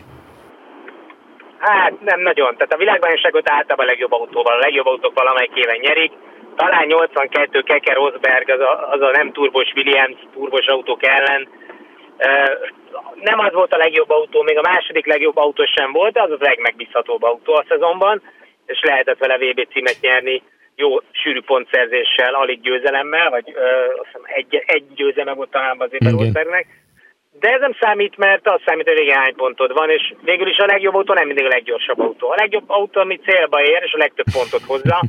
Hát 1.58 1.92
nem 2.00 2.20
nagyon. 2.20 2.54
Tehát 2.56 2.72
a 2.72 2.76
világbajnokságot 2.76 3.50
általában 3.50 3.86
a 3.86 3.88
legjobb 3.88 4.12
autóval. 4.12 4.54
A 4.54 4.64
legjobb 4.64 4.86
autók 4.86 5.14
valamelyik 5.14 5.52
éven 5.54 5.78
nyerik. 5.80 6.12
Talán 6.56 6.86
82 6.86 7.62
Keke 7.62 7.92
Rosberg, 7.92 8.50
az 8.50 8.60
a, 8.60 8.90
az 8.90 9.00
a 9.00 9.10
nem 9.10 9.32
turbos 9.32 9.72
Williams 9.76 10.18
turbos 10.32 10.66
autók 10.66 11.06
ellen. 11.06 11.48
Nem 13.14 13.38
az 13.38 13.52
volt 13.52 13.72
a 13.72 13.76
legjobb 13.76 14.10
autó, 14.10 14.42
még 14.42 14.58
a 14.58 14.68
második 14.70 15.06
legjobb 15.06 15.36
autó 15.36 15.64
sem 15.64 15.92
volt, 15.92 16.12
de 16.12 16.22
az 16.22 16.30
az 16.30 16.40
legmegbízhatóbb 16.40 17.22
autó 17.22 17.54
a 17.54 17.64
szezonban, 17.68 18.22
és 18.66 18.80
lehetett 18.82 19.18
vele 19.18 19.38
VB 19.38 19.66
címet 19.72 20.00
nyerni 20.00 20.42
jó 20.76 20.96
sűrű 21.12 21.40
pontszerzéssel, 21.40 22.34
alig 22.34 22.60
győzelemmel, 22.60 23.30
vagy 23.30 23.52
ö, 23.54 23.68
azt 23.98 24.06
hiszem 24.06 24.22
egy, 24.24 24.62
egy 24.66 24.84
győzelme 24.94 25.32
volt 25.32 25.50
talán 25.50 25.76
az 25.80 25.92
éppen 25.92 26.16
Rosbergnek. 26.16 26.66
De 27.40 27.48
ez 27.48 27.60
nem 27.60 27.76
számít, 27.80 28.16
mert 28.16 28.48
az 28.48 28.60
számít, 28.66 28.86
hogy 28.86 28.98
végén 28.98 29.14
hány 29.14 29.34
pontod 29.34 29.72
van, 29.72 29.90
és 29.90 30.14
végül 30.22 30.48
is 30.48 30.56
a 30.56 30.66
legjobb 30.66 30.94
autó 30.94 31.14
nem 31.14 31.26
mindig 31.26 31.44
a 31.44 31.48
leggyorsabb 31.48 32.00
autó. 32.00 32.30
A 32.30 32.34
legjobb 32.38 32.64
autó, 32.66 33.00
ami 33.00 33.16
célba 33.16 33.62
ér, 33.62 33.82
és 33.82 33.92
a 33.92 33.98
legtöbb 33.98 34.26
pontot 34.32 34.62
hozza. 34.66 35.00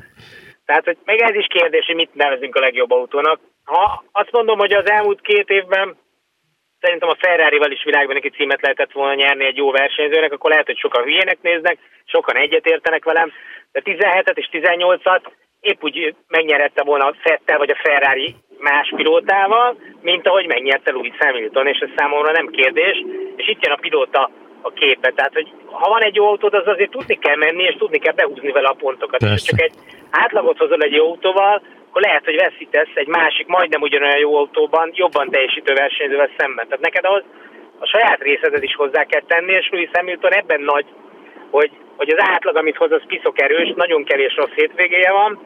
Tehát, 0.65 0.85
hogy 0.85 0.97
még 1.05 1.19
ez 1.21 1.35
is 1.35 1.47
kérdés, 1.49 1.85
hogy 1.85 1.95
mit 1.95 2.13
nevezünk 2.13 2.55
a 2.55 2.59
legjobb 2.59 2.91
autónak. 2.91 3.39
Ha 3.63 4.03
azt 4.11 4.31
mondom, 4.31 4.57
hogy 4.57 4.73
az 4.73 4.89
elmúlt 4.89 5.21
két 5.21 5.49
évben 5.49 5.97
szerintem 6.79 7.09
a 7.09 7.17
Ferrari-val 7.19 7.71
is 7.71 7.83
világban 7.83 8.15
neki 8.15 8.29
címet 8.29 8.61
lehetett 8.61 8.91
volna 8.91 9.13
nyerni 9.13 9.45
egy 9.45 9.57
jó 9.57 9.71
versenyzőnek, 9.71 10.31
akkor 10.31 10.49
lehet, 10.49 10.65
hogy 10.65 10.77
sokan 10.77 11.03
hülyének 11.03 11.37
néznek, 11.41 11.77
sokan 12.05 12.35
egyetértenek 12.35 13.03
velem, 13.03 13.31
de 13.71 13.81
17-et 13.83 14.37
és 14.37 14.49
18-at 14.51 15.21
épp 15.61 15.83
úgy 15.83 16.15
megnyerette 16.27 16.83
volna 16.83 17.05
a 17.05 17.15
Fettel 17.19 17.57
vagy 17.57 17.69
a 17.69 17.79
Ferrari 17.83 18.35
más 18.57 18.93
pilótával, 18.95 19.77
mint 20.01 20.27
ahogy 20.27 20.47
megnyerte 20.47 20.91
Louis 20.91 21.13
Hamilton, 21.19 21.67
és 21.67 21.77
ez 21.79 21.89
számomra 21.95 22.31
nem 22.31 22.47
kérdés, 22.47 23.03
és 23.35 23.47
itt 23.47 23.65
jön 23.65 23.73
a 23.73 23.79
pilóta 23.81 24.29
a 24.65 24.71
képbe. 24.73 25.09
Tehát, 25.15 25.33
hogy 25.33 25.49
ha 25.71 25.89
van 25.89 26.03
egy 26.03 26.15
jó 26.15 26.25
autód, 26.27 26.53
az 26.53 26.67
azért 26.67 26.91
tudni 26.91 27.17
kell 27.19 27.35
menni, 27.35 27.63
és 27.63 27.75
tudni 27.77 27.99
kell 27.99 28.13
behúzni 28.13 28.51
vele 28.51 28.67
a 28.67 28.81
pontokat. 28.83 29.19
Persze. 29.19 29.35
És 29.35 29.41
csak 29.41 29.61
egy 29.61 29.73
átlagot 30.09 30.57
hozol 30.57 30.81
egy 30.81 30.93
jó 30.93 31.05
autóval, 31.09 31.61
akkor 31.89 32.01
lehet, 32.01 32.25
hogy 32.25 32.35
veszítesz 32.35 32.93
egy 32.93 33.07
másik, 33.07 33.47
majdnem 33.47 33.81
ugyanolyan 33.81 34.17
jó 34.17 34.35
autóban, 34.35 34.91
jobban 34.93 35.29
teljesítő 35.29 35.73
versenyzővel 35.73 36.29
szemben. 36.37 36.65
Tehát 36.67 36.83
neked 36.83 37.05
ahhoz 37.05 37.23
a 37.79 37.85
saját 37.85 38.21
részedet 38.21 38.63
is 38.63 38.75
hozzá 38.75 39.03
kell 39.03 39.21
tenni, 39.27 39.51
és 39.51 39.69
Louis 39.71 39.89
Hamilton 39.93 40.33
ebben 40.33 40.61
nagy, 40.61 40.85
hogy, 41.51 41.71
hogy 41.97 42.09
az 42.09 42.23
átlag, 42.31 42.55
amit 42.55 42.75
hoz, 42.75 42.91
az 42.91 43.05
piszok 43.07 43.41
erős, 43.41 43.73
nagyon 43.75 44.03
kevés 44.03 44.35
rossz 44.35 44.55
hétvégéje 44.55 45.11
van, 45.11 45.39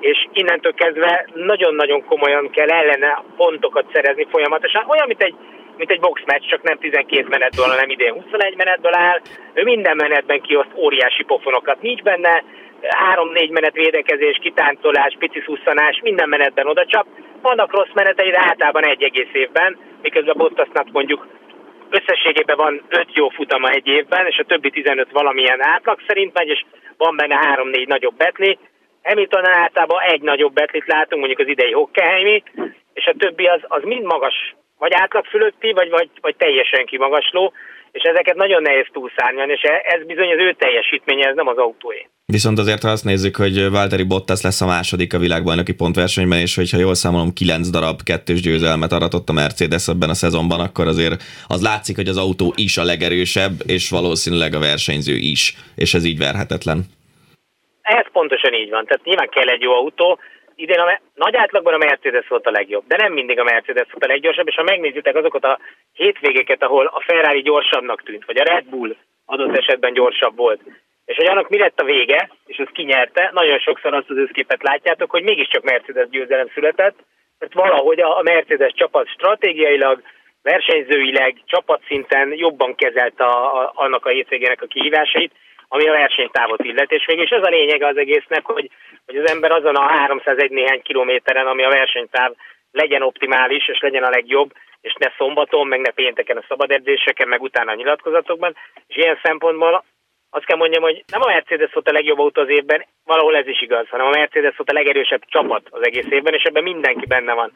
és 0.00 0.26
innentől 0.32 0.74
kezdve 0.74 1.26
nagyon-nagyon 1.34 2.04
komolyan 2.04 2.50
kell 2.50 2.68
ellene 2.68 3.22
pontokat 3.36 3.86
szerezni 3.92 4.26
folyamatosan. 4.30 4.84
Olyan, 4.88 5.06
mint 5.06 5.22
egy, 5.22 5.34
mint 5.76 5.90
egy 5.90 6.00
boxmeccs, 6.00 6.44
csak 6.48 6.62
nem 6.62 6.78
12 6.78 7.26
menetből, 7.28 7.66
hanem 7.66 7.90
idén 7.90 8.12
21 8.12 8.56
menetből 8.56 8.94
áll. 8.94 9.20
Ő 9.52 9.62
minden 9.62 9.96
menetben 9.96 10.40
kioszt 10.40 10.74
óriási 10.74 11.22
pofonokat. 11.22 11.82
Nincs 11.82 12.02
benne 12.02 12.42
három-négy 12.88 13.50
menet 13.50 13.72
védekezés, 13.72 14.38
kitáncolás, 14.40 15.16
pici 15.18 15.42
szusszanás, 15.46 16.00
minden 16.02 16.28
menetben 16.28 16.66
oda 16.66 16.86
csap. 16.86 17.06
Vannak 17.42 17.72
rossz 17.72 17.92
menetei, 17.94 18.30
de 18.30 18.40
általában 18.40 18.84
egy 18.84 19.02
egész 19.02 19.32
évben, 19.32 19.78
miközben 20.02 20.34
Bottasnak 20.36 20.92
mondjuk 20.92 21.26
összességében 21.90 22.56
van 22.56 22.82
5 22.88 23.06
jó 23.12 23.28
futama 23.28 23.68
egy 23.68 23.86
évben, 23.86 24.26
és 24.26 24.38
a 24.38 24.44
többi 24.44 24.70
15 24.70 25.10
valamilyen 25.12 25.64
átlag 25.66 25.98
szerint 26.06 26.34
megy, 26.34 26.48
és 26.48 26.64
van 26.96 27.16
benne 27.16 27.38
3-4 27.56 27.86
nagyobb 27.86 28.16
betli. 28.16 28.58
Hamilton 29.02 29.46
általában 29.46 30.00
egy 30.02 30.20
nagyobb 30.20 30.52
betlit 30.52 30.86
látunk, 30.86 31.26
mondjuk 31.26 31.38
az 31.38 31.48
idei 31.48 31.72
Hockenheimi, 31.72 32.42
és 32.94 33.06
a 33.06 33.14
többi 33.18 33.46
az, 33.46 33.60
az 33.68 33.82
mind 33.82 34.04
magas, 34.04 34.54
vagy 34.78 34.92
átlag 34.94 35.24
fölötti, 35.24 35.72
vagy, 35.72 35.90
vagy, 35.90 36.08
vagy 36.20 36.36
teljesen 36.36 36.86
kimagasló, 36.86 37.52
és 37.92 38.02
ezeket 38.02 38.34
nagyon 38.34 38.62
nehéz 38.62 38.86
túlszárnyalni, 38.92 39.52
és 39.52 39.62
ez 39.62 40.06
bizony 40.06 40.32
az 40.32 40.38
ő 40.38 40.52
teljesítménye, 40.52 41.28
ez 41.28 41.34
nem 41.34 41.46
az 41.46 41.56
autóé. 41.56 42.08
Viszont 42.26 42.58
azért, 42.58 42.82
ha 42.82 42.88
azt 42.88 43.04
nézzük, 43.04 43.36
hogy 43.36 43.70
Valtteri 43.70 44.02
Bottas 44.02 44.42
lesz 44.42 44.60
a 44.60 44.66
második 44.66 45.14
a 45.14 45.18
világbajnoki 45.18 45.74
pontversenyben, 45.74 46.38
és 46.38 46.54
hogyha 46.54 46.78
jól 46.78 46.94
számolom, 46.94 47.32
kilenc 47.32 47.70
darab 47.70 48.02
kettős 48.02 48.40
győzelmet 48.40 48.92
aratott 48.92 49.28
a 49.28 49.32
Mercedes 49.32 49.88
ebben 49.88 50.08
a 50.08 50.14
szezonban, 50.14 50.60
akkor 50.60 50.86
azért 50.86 51.22
az 51.46 51.62
látszik, 51.62 51.96
hogy 51.96 52.08
az 52.08 52.18
autó 52.18 52.52
is 52.56 52.76
a 52.76 52.84
legerősebb, 52.84 53.54
és 53.66 53.90
valószínűleg 53.90 54.54
a 54.54 54.58
versenyző 54.58 55.16
is, 55.34 55.54
és 55.76 55.94
ez 55.94 56.04
így 56.04 56.18
verhetetlen. 56.18 56.78
Ez 57.82 58.06
pontosan 58.12 58.54
így 58.54 58.70
van. 58.70 58.84
Tehát 58.84 59.04
nyilván 59.04 59.28
kell 59.28 59.48
egy 59.48 59.62
jó 59.62 59.72
autó. 59.72 60.18
Idén 60.56 60.78
a 60.78 61.00
nagy 61.14 61.36
átlagban 61.36 61.74
a 61.74 61.76
Mercedes 61.76 62.28
volt 62.28 62.46
a 62.46 62.50
legjobb, 62.50 62.84
de 62.86 62.96
nem 62.96 63.12
mindig 63.12 63.38
a 63.38 63.44
Mercedes 63.44 63.86
volt 63.90 64.04
a 64.04 64.12
leggyorsabb, 64.12 64.48
és 64.48 64.54
ha 64.54 64.62
megnézitek 64.62 65.16
azokat 65.16 65.44
a 65.44 65.58
hétvégéket, 65.92 66.62
ahol 66.62 66.86
a 66.86 67.00
Ferrari 67.00 67.42
gyorsabbnak 67.42 68.02
tűnt, 68.02 68.24
vagy 68.24 68.38
a 68.38 68.44
Red 68.44 68.64
Bull 68.64 68.96
adott 69.24 69.56
esetben 69.56 69.92
gyorsabb 69.92 70.36
volt, 70.36 70.60
és 71.04 71.16
hogy 71.16 71.26
annak 71.26 71.48
mi 71.48 71.58
lett 71.58 71.80
a 71.80 71.84
vége, 71.84 72.30
és 72.46 72.58
az 72.58 72.68
kinyerte, 72.72 73.30
nagyon 73.32 73.58
sokszor 73.58 73.94
azt 73.94 74.10
az 74.10 74.16
összképet 74.16 74.62
látjátok, 74.62 75.10
hogy 75.10 75.22
mégiscsak 75.22 75.62
Mercedes 75.62 76.08
győzelem 76.08 76.48
született, 76.54 76.96
mert 77.38 77.54
valahogy 77.54 78.00
a 78.00 78.22
Mercedes 78.22 78.72
csapat 78.72 79.08
stratégiailag, 79.08 80.02
versenyzőileg, 80.42 81.36
csapatszinten 81.46 82.32
jobban 82.32 82.74
kezelte 82.74 83.24
a, 83.24 83.62
a, 83.62 83.72
annak 83.74 84.06
a 84.06 84.08
hétvégének 84.08 84.62
a 84.62 84.66
kihívásait, 84.66 85.32
ami 85.74 85.88
a 85.88 85.92
versenytávot 85.92 86.64
illet, 86.64 86.92
és 86.92 87.06
végül 87.06 87.24
is 87.24 87.30
az 87.30 87.46
a 87.46 87.50
lényege 87.50 87.86
az 87.86 87.96
egésznek, 87.96 88.44
hogy, 88.44 88.70
hogy 89.06 89.16
az 89.16 89.30
ember 89.30 89.50
azon 89.50 89.76
a 89.76 89.82
301 89.82 90.50
néhány 90.50 90.82
kilométeren, 90.82 91.46
ami 91.46 91.64
a 91.64 91.68
versenytáv 91.68 92.32
legyen 92.70 93.02
optimális, 93.02 93.68
és 93.68 93.78
legyen 93.80 94.02
a 94.02 94.10
legjobb, 94.10 94.52
és 94.80 94.94
ne 94.98 95.12
szombaton, 95.16 95.66
meg 95.66 95.80
ne 95.80 95.90
pénteken 95.90 96.36
a 96.36 96.44
szabad 96.48 96.70
edzéseken, 96.70 97.28
meg 97.28 97.42
utána 97.42 97.70
a 97.70 97.74
nyilatkozatokban, 97.74 98.56
és 98.86 98.96
ilyen 98.96 99.18
szempontból 99.22 99.84
azt 100.30 100.44
kell 100.44 100.56
mondjam, 100.56 100.82
hogy 100.82 101.04
nem 101.12 101.22
a 101.22 101.26
Mercedes 101.26 101.72
volt 101.72 101.88
a 101.88 101.92
legjobb 101.92 102.18
autó 102.18 102.42
az 102.42 102.48
évben, 102.48 102.84
valahol 103.04 103.36
ez 103.36 103.46
is 103.46 103.62
igaz, 103.62 103.88
hanem 103.88 104.06
a 104.06 104.16
Mercedes 104.18 104.56
volt 104.56 104.70
a 104.70 104.78
legerősebb 104.80 105.22
csapat 105.26 105.68
az 105.70 105.86
egész 105.86 106.10
évben, 106.10 106.34
és 106.34 106.42
ebben 106.42 106.62
mindenki 106.62 107.06
benne 107.06 107.32
van. 107.32 107.52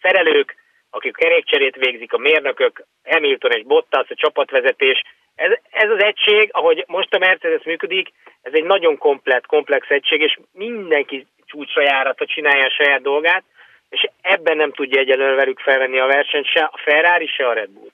Szerelők, 0.00 0.56
akik 0.90 1.16
kerékcserét 1.16 1.76
végzik, 1.76 2.12
a 2.12 2.18
mérnökök, 2.18 2.84
Hamilton 3.04 3.50
és 3.50 3.62
Bottas, 3.62 4.10
a 4.10 4.14
csapatvezetés. 4.14 5.02
Ez, 5.34 5.50
ez 5.70 5.90
az 5.90 6.02
egység, 6.02 6.48
ahogy 6.52 6.84
most 6.86 7.14
a 7.14 7.18
Mercedes 7.18 7.64
működik, 7.64 8.12
ez 8.42 8.52
egy 8.54 8.64
nagyon 8.64 8.98
komplet, 8.98 9.46
komplex 9.46 9.88
egység, 9.88 10.20
és 10.20 10.38
mindenki 10.52 11.26
csúcsra 11.46 11.82
járata 11.82 12.26
csinálja 12.26 12.64
a 12.64 12.76
saját 12.82 13.02
dolgát, 13.02 13.44
és 13.88 14.08
ebben 14.20 14.56
nem 14.56 14.72
tudja 14.72 15.00
egyelőre 15.00 15.34
velük 15.34 15.60
felvenni 15.60 15.98
a 15.98 16.06
versenyt 16.06 16.46
se 16.46 16.60
a 16.60 16.78
Ferrari, 16.84 17.26
se 17.26 17.48
a 17.48 17.52
Red 17.52 17.70
Bull 17.70 17.90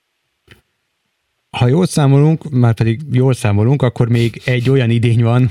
ha 1.50 1.66
jól 1.66 1.86
számolunk, 1.86 2.50
már 2.50 2.74
pedig 2.74 3.00
jól 3.12 3.34
számolunk, 3.34 3.82
akkor 3.82 4.08
még 4.08 4.40
egy 4.44 4.70
olyan 4.70 4.90
idény 4.90 5.22
van, 5.22 5.50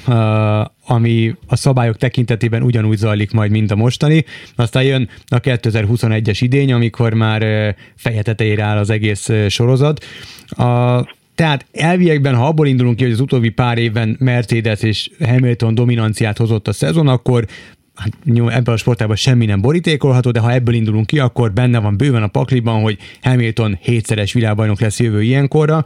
ami 0.87 1.35
a 1.47 1.55
szabályok 1.55 1.95
tekintetében 1.95 2.63
ugyanúgy 2.63 2.97
zajlik 2.97 3.31
majd, 3.31 3.51
mint 3.51 3.71
a 3.71 3.75
mostani. 3.75 4.25
Aztán 4.55 4.83
jön 4.83 5.09
a 5.27 5.39
2021-es 5.39 6.37
idény, 6.39 6.73
amikor 6.73 7.13
már 7.13 7.41
feje 7.95 8.21
tetejére 8.21 8.63
áll 8.63 8.77
az 8.77 8.89
egész 8.89 9.29
sorozat. 9.49 10.05
A, 10.49 10.97
tehát 11.37 11.65
elviekben, 11.71 12.35
ha 12.35 12.47
abból 12.47 12.67
indulunk 12.67 12.95
ki, 12.95 13.03
hogy 13.03 13.11
az 13.11 13.19
utóbbi 13.19 13.49
pár 13.49 13.77
évben 13.77 14.15
Mercedes 14.19 14.81
és 14.81 15.09
Hamilton 15.19 15.75
dominanciát 15.75 16.37
hozott 16.37 16.67
a 16.67 16.73
szezon, 16.73 17.07
akkor 17.07 17.45
hát 17.95 18.11
ebben 18.47 18.73
a 18.73 18.77
sportában 18.77 19.15
semmi 19.15 19.45
nem 19.45 19.61
borítékolható, 19.61 20.31
de 20.31 20.39
ha 20.39 20.51
ebből 20.51 20.73
indulunk 20.73 21.05
ki, 21.05 21.19
akkor 21.19 21.53
benne 21.53 21.79
van 21.79 21.97
bőven 21.97 22.23
a 22.23 22.27
pakliban, 22.27 22.81
hogy 22.81 22.97
Hamilton 23.21 23.77
hétszeres 23.81 24.33
világbajnok 24.33 24.79
lesz 24.79 24.99
jövő 24.99 25.23
ilyenkorra, 25.23 25.85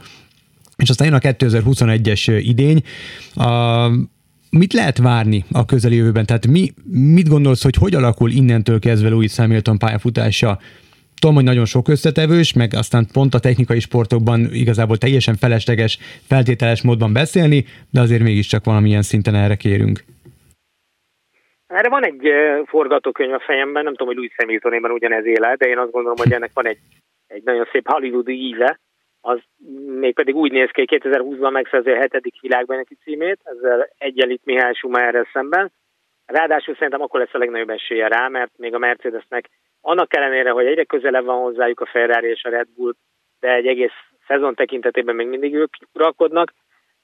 és 0.76 0.90
aztán 0.90 1.06
jön 1.06 1.16
a 1.16 1.18
2021-es 1.18 2.40
idény. 2.42 2.82
A, 3.34 3.88
mit 4.50 4.72
lehet 4.72 4.98
várni 4.98 5.44
a 5.50 5.64
közeljövőben? 5.64 6.26
Tehát 6.26 6.46
mi, 6.46 6.72
mit 6.90 7.28
gondolsz, 7.28 7.62
hogy 7.62 7.74
hogy 7.74 7.94
alakul 7.94 8.30
innentől 8.30 8.78
kezdve 8.78 9.08
Louis 9.08 9.36
Hamilton 9.36 9.78
pályafutása? 9.78 10.58
Tudom, 11.22 11.40
hogy 11.40 11.50
nagyon 11.52 11.72
sok 11.74 11.88
összetevős, 11.88 12.50
meg 12.62 12.70
aztán 12.82 13.04
pont 13.12 13.34
a 13.34 13.44
technikai 13.48 13.80
sportokban 13.88 14.38
igazából 14.64 14.96
teljesen 15.04 15.36
felesleges, 15.44 15.92
feltételes 16.32 16.80
módban 16.82 17.12
beszélni, 17.12 17.58
de 17.94 18.00
azért 18.00 18.22
mégiscsak 18.22 18.64
valamilyen 18.64 19.02
szinten 19.10 19.34
erre 19.34 19.56
kérünk. 19.64 19.96
Erre 21.66 21.88
van 21.88 22.04
egy 22.10 22.22
forgatókönyv 22.66 23.32
a 23.32 23.42
fejemben, 23.48 23.84
nem 23.84 23.92
tudom, 23.92 24.06
hogy 24.06 24.16
Louis 24.16 24.34
Hamiltonéban 24.36 24.90
ugyanez 24.90 25.26
éle, 25.26 25.54
de 25.54 25.66
én 25.66 25.78
azt 25.78 25.90
gondolom, 25.90 26.18
hogy 26.22 26.32
ennek 26.32 26.50
van 26.54 26.66
egy, 26.66 26.78
egy 27.26 27.42
nagyon 27.44 27.68
szép 27.72 27.88
hollywoodi 27.88 28.34
íze, 28.48 28.80
az 29.20 29.38
mégpedig 30.04 30.34
úgy 30.34 30.52
néz 30.52 30.70
ki, 30.70 30.84
hogy 30.84 31.00
2020-ban 31.02 31.52
megszerzi 31.52 31.90
a 31.90 31.96
hetedik 31.96 32.40
világbajnoki 32.40 32.96
címét, 33.02 33.40
ezzel 33.44 33.88
egyenlít 33.98 34.44
Mihály 34.44 34.72
Schumacherrel 34.72 35.28
szemben. 35.32 35.72
Ráadásul 36.26 36.74
szerintem 36.74 37.02
akkor 37.02 37.20
lesz 37.20 37.34
a 37.34 37.38
legnagyobb 37.38 37.70
esélye 37.70 38.08
rá, 38.08 38.28
mert 38.28 38.52
még 38.56 38.74
a 38.74 38.78
Mercedesnek 38.78 39.48
annak 39.82 40.16
ellenére, 40.16 40.50
hogy 40.50 40.66
egyre 40.66 40.84
közelebb 40.84 41.24
van 41.24 41.42
hozzájuk 41.42 41.80
a 41.80 41.86
Ferrari 41.86 42.28
és 42.28 42.44
a 42.44 42.50
Red 42.50 42.68
Bull, 42.76 42.92
de 43.40 43.52
egy 43.54 43.66
egész 43.66 43.98
szezon 44.26 44.54
tekintetében 44.54 45.14
még 45.14 45.26
mindig 45.26 45.54
ők 45.54 45.74
uralkodnak, 45.92 46.52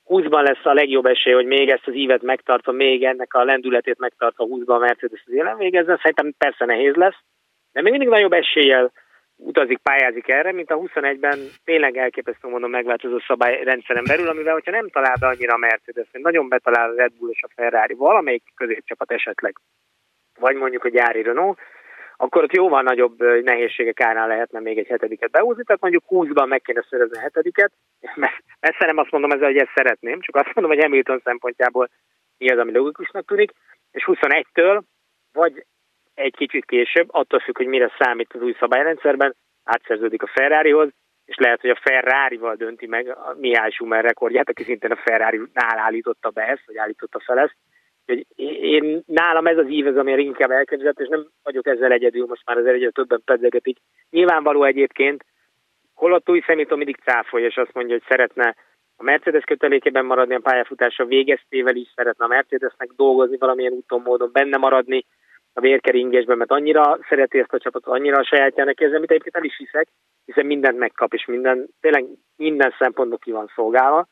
20-ban 0.09 0.43
lesz 0.43 0.65
a 0.65 0.73
legjobb 0.73 1.07
esély, 1.07 1.33
hogy 1.33 1.47
még 1.47 1.69
ezt 1.69 1.87
az 1.87 1.95
ívet 1.95 2.23
megtartva, 2.23 2.73
még 2.73 3.05
ennek 3.05 3.35
a 3.35 3.45
lendületét 3.45 3.99
megtartva 3.99 4.47
20-ban 4.49 4.75
a 4.75 4.79
Mercedes 4.79 5.23
az 5.27 5.33
élen 5.33 5.57
végezzen. 5.57 5.97
Szerintem 5.97 6.35
persze 6.39 6.65
nehéz 6.65 6.95
lesz, 6.95 7.19
de 7.73 7.83
még 7.83 7.91
mindig 7.91 8.09
nagyobb 8.09 8.33
eséllyel 8.33 8.93
utazik, 9.37 9.79
pályázik 9.79 10.29
erre, 10.29 10.53
mint 10.53 10.71
a 10.71 10.79
21-ben 10.79 11.39
tényleg 11.65 11.97
elképesztő 11.97 12.49
mondom 12.49 12.71
megváltozó 12.71 13.19
szabályrendszeren 13.19 14.05
belül, 14.07 14.29
amivel, 14.29 14.53
hogyha 14.53 14.71
nem 14.71 14.89
talál 14.89 15.17
be 15.21 15.27
annyira 15.27 15.55
a 15.55 15.59
Mercedes, 15.59 16.07
nagyon 16.13 16.49
betalál 16.49 16.91
a 16.91 16.95
Red 16.97 17.13
Bull 17.19 17.31
és 17.31 17.43
a 17.43 17.53
Ferrari, 17.55 17.95
valamelyik 17.95 18.43
középcsapat 18.55 19.13
esetleg, 19.13 19.55
vagy 20.39 20.57
mondjuk 20.57 20.85
a 20.85 20.89
gyári 20.89 21.23
Renault, 21.23 21.59
akkor 22.21 22.43
ott 22.43 22.55
jóval 22.55 22.83
nagyobb 22.83 23.23
nehézségek 23.43 24.01
árán 24.01 24.29
lehetne 24.29 24.61
még 24.61 24.79
egy 24.79 24.87
hetediket 24.87 25.31
behúzni, 25.31 25.65
tehát 25.65 25.81
mondjuk 25.81 26.05
20-ban 26.09 26.49
meg 26.49 26.61
kéne 26.61 26.85
szerezni 26.91 27.17
a 27.17 27.21
hetediket. 27.21 27.73
Messze 28.61 28.87
nem 28.87 28.99
azt 28.99 29.11
mondom 29.11 29.31
ezzel, 29.31 29.47
hogy 29.47 29.57
ezt 29.57 29.73
szeretném, 29.75 30.21
csak 30.21 30.37
azt 30.37 30.55
mondom, 30.55 30.73
hogy 30.75 30.83
Hamilton 30.83 31.21
szempontjából 31.25 31.89
mi 32.39 32.51
az, 32.51 32.59
ami 32.59 32.73
logikusnak 32.73 33.27
tűnik, 33.27 33.53
és 33.93 34.05
21-től 34.07 34.81
vagy 35.33 35.65
egy 36.15 36.35
kicsit 36.37 36.65
később, 36.65 37.09
attól 37.11 37.41
függ, 37.41 37.57
hogy 37.57 37.67
mire 37.67 37.93
számít 37.99 38.33
az 38.35 38.43
új 38.43 38.57
szabályrendszerben, 38.59 39.35
átszerződik 39.65 40.23
a 40.23 40.31
Ferrarihoz, 40.35 40.89
és 41.25 41.37
lehet, 41.37 41.61
hogy 41.61 41.71
a 41.71 41.81
Ferrari-val 41.83 42.55
dönti 42.55 42.87
meg 42.87 43.09
a 43.09 43.35
Mihály 43.39 43.71
Schumer 43.71 44.05
rekordját, 44.05 44.49
aki 44.49 44.65
szintén 44.65 44.91
a 44.91 45.03
Ferrari-nál 45.05 45.79
állította 45.79 46.31
be 46.31 46.43
ezt, 46.43 46.63
vagy 46.67 46.77
állította 46.77 47.21
fel 47.21 47.39
ezt. 47.39 47.57
Hogy 48.09 48.27
én, 48.61 49.03
nálam 49.07 49.47
ez 49.47 49.59
az 49.59 49.69
ív, 49.69 49.87
ez, 49.87 49.97
ami 49.97 50.13
inkább 50.13 50.51
elképzelhető, 50.51 51.03
és 51.03 51.09
nem 51.09 51.27
vagyok 51.43 51.67
ezzel 51.67 51.93
egyedül, 51.93 52.27
most 52.27 52.43
már 52.47 52.57
az 52.57 52.67
egyre 52.67 52.91
többen 52.91 53.23
pedzegetik. 53.25 53.79
Nyilvánvaló 54.11 54.65
egyébként, 54.65 55.25
holott 55.95 56.31
új 56.31 56.43
szemító 56.47 56.77
mindig 56.77 56.97
cáfolja, 56.97 57.47
és 57.47 57.57
azt 57.57 57.75
mondja, 57.75 57.95
hogy 57.95 58.05
szeretne 58.09 58.55
a 58.97 59.03
Mercedes 59.03 59.45
kötelékében 59.45 60.05
maradni 60.05 60.35
a 60.35 60.41
pályafutása 60.41 61.05
végeztével 61.05 61.77
is, 61.77 61.93
szeretne 61.95 62.25
a 62.25 62.29
Mercedesnek 62.29 62.91
dolgozni 62.97 63.37
valamilyen 63.37 63.73
úton, 63.73 64.01
módon, 64.01 64.31
benne 64.33 64.57
maradni, 64.57 65.05
a 65.59 65.61
vérkeringésben, 65.61 66.37
mert 66.37 66.51
annyira 66.51 66.99
szereti 67.09 67.39
ezt 67.39 67.53
a 67.53 67.59
csapatot, 67.59 67.95
annyira 67.95 68.19
a 68.19 68.25
sajátjának 68.25 68.81
érzem, 68.81 68.97
amit 68.97 69.11
egyébként 69.11 69.37
el 69.37 69.45
is 69.45 69.57
hiszek, 69.57 69.89
hiszen 70.25 70.47
mindent 70.47 70.79
megkap, 70.79 71.15
és 71.15 71.25
minden, 71.27 71.69
tényleg 71.81 72.05
minden 72.37 72.75
szempontból 72.79 73.19
ki 73.19 73.31
van 73.31 73.51
szolgálva, 73.55 74.07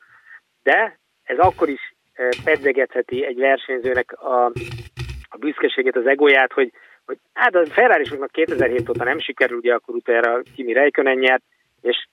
de 0.63 0.99
ez 1.23 1.37
akkor 1.37 1.69
is 1.69 1.95
pedzegetheti 2.43 3.25
egy 3.25 3.37
versenyzőnek 3.37 4.21
a, 4.21 4.45
a 5.29 5.37
büszkeségét, 5.37 5.95
az 5.95 6.05
egóját, 6.05 6.53
hogy, 6.53 6.71
hogy 7.05 7.17
hát 7.33 7.55
a 7.55 7.65
ferrari 7.65 8.09
2007 8.31 8.89
óta 8.89 9.03
nem 9.03 9.19
sikerül, 9.19 9.57
ugye 9.57 9.73
akkor 9.73 9.95
utána 9.95 10.41
Kimi 10.55 10.73
Räikkönen 10.73 11.17
nyert, 11.17 11.43
és 11.81 12.07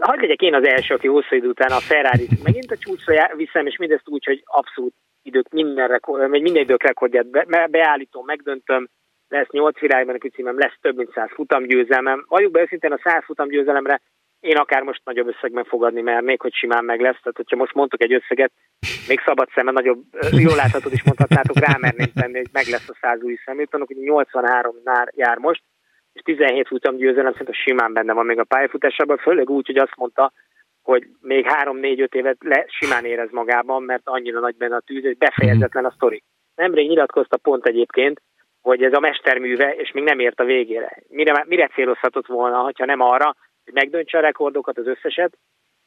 hagyd 0.00 0.20
legyek 0.20 0.40
én 0.40 0.54
az 0.54 0.66
első, 0.66 0.94
aki 0.94 1.06
hosszú 1.06 1.36
idő 1.36 1.48
után 1.48 1.70
a 1.70 1.80
Ferrari 1.80 2.28
megint 2.42 2.70
a 2.70 2.76
csúcsra 2.76 3.30
viszem, 3.36 3.66
és 3.66 3.76
mindezt 3.76 4.08
úgy, 4.08 4.24
hogy 4.24 4.42
abszolút 4.44 4.94
idők 5.22 5.48
minden, 5.48 5.88
rekord, 5.88 6.28
minden 6.28 6.62
idők 6.62 6.82
rekordját 6.82 7.26
be, 7.26 7.66
beállítom, 7.70 8.24
megdöntöm, 8.24 8.88
lesz 9.28 9.48
8 9.50 9.78
világbajnoki 9.78 10.28
címem, 10.28 10.58
lesz 10.58 10.76
több 10.80 10.96
mint 10.96 11.12
100 11.12 11.30
futamgyőzelmem. 11.34 12.24
Valljuk 12.28 12.52
be 12.52 12.60
őszintén 12.60 12.92
a 12.92 13.00
100 13.02 13.24
futamgyőzelemre 13.24 14.00
én 14.42 14.56
akár 14.56 14.82
most 14.82 15.00
nagyobb 15.04 15.28
összegben 15.28 15.64
fogadni 15.64 16.00
mernék, 16.00 16.40
hogy 16.40 16.54
simán 16.54 16.84
meg 16.84 17.00
lesz. 17.00 17.20
Tehát, 17.22 17.36
hogyha 17.36 17.56
most 17.56 17.74
mondtuk 17.74 18.02
egy 18.02 18.12
összeget, 18.12 18.52
még 19.08 19.20
szabad 19.24 19.48
szemben 19.54 19.74
nagyobb, 19.74 20.02
jól 20.30 20.54
láthatod 20.54 20.92
is 20.92 21.04
mondhatnátok, 21.04 21.58
rámerném 21.58 22.12
tenni, 22.14 22.38
hogy 22.38 22.52
meg 22.52 22.66
lesz 22.66 22.88
a 22.88 22.98
100 23.00 23.22
új 23.22 23.36
személytanok, 23.44 23.86
hogy 23.86 23.96
83 23.96 24.76
nál 24.84 25.08
jár 25.14 25.38
most, 25.38 25.62
és 26.12 26.20
17 26.20 26.66
futamgyőzelem 26.68 27.32
szerintem 27.32 27.54
simán 27.54 27.92
benne 27.92 28.12
van 28.12 28.26
még 28.26 28.38
a 28.38 28.44
pályafutásában, 28.44 29.16
főleg 29.16 29.50
úgy, 29.50 29.66
hogy 29.66 29.78
azt 29.78 29.96
mondta, 29.96 30.32
hogy 30.82 31.06
még 31.20 31.46
három-négy-öt 31.46 32.14
évet 32.14 32.36
le, 32.40 32.64
simán 32.68 33.04
érez 33.04 33.30
magában, 33.30 33.82
mert 33.82 34.02
annyira 34.04 34.40
nagy 34.40 34.56
benne 34.56 34.76
a 34.76 34.82
tűz, 34.86 35.04
és 35.04 35.16
befejezetlen 35.16 35.84
a 35.84 35.90
sztori. 35.90 36.22
Nemrég 36.54 36.88
nyilatkozta 36.88 37.36
pont 37.36 37.66
egyébként, 37.66 38.20
hogy 38.60 38.82
ez 38.82 38.92
a 38.92 39.00
mesterműve, 39.00 39.74
és 39.74 39.90
még 39.92 40.04
nem 40.04 40.18
ért 40.18 40.40
a 40.40 40.44
végére. 40.44 41.02
Mire, 41.08 41.44
mire 41.48 41.70
célozhatott 41.74 42.26
volna, 42.26 42.56
ha 42.56 42.84
nem 42.84 43.00
arra, 43.00 43.34
hogy 43.64 43.74
megdöntse 43.74 44.18
a 44.18 44.20
rekordokat, 44.20 44.78
az 44.78 44.86
összeset, 44.86 45.38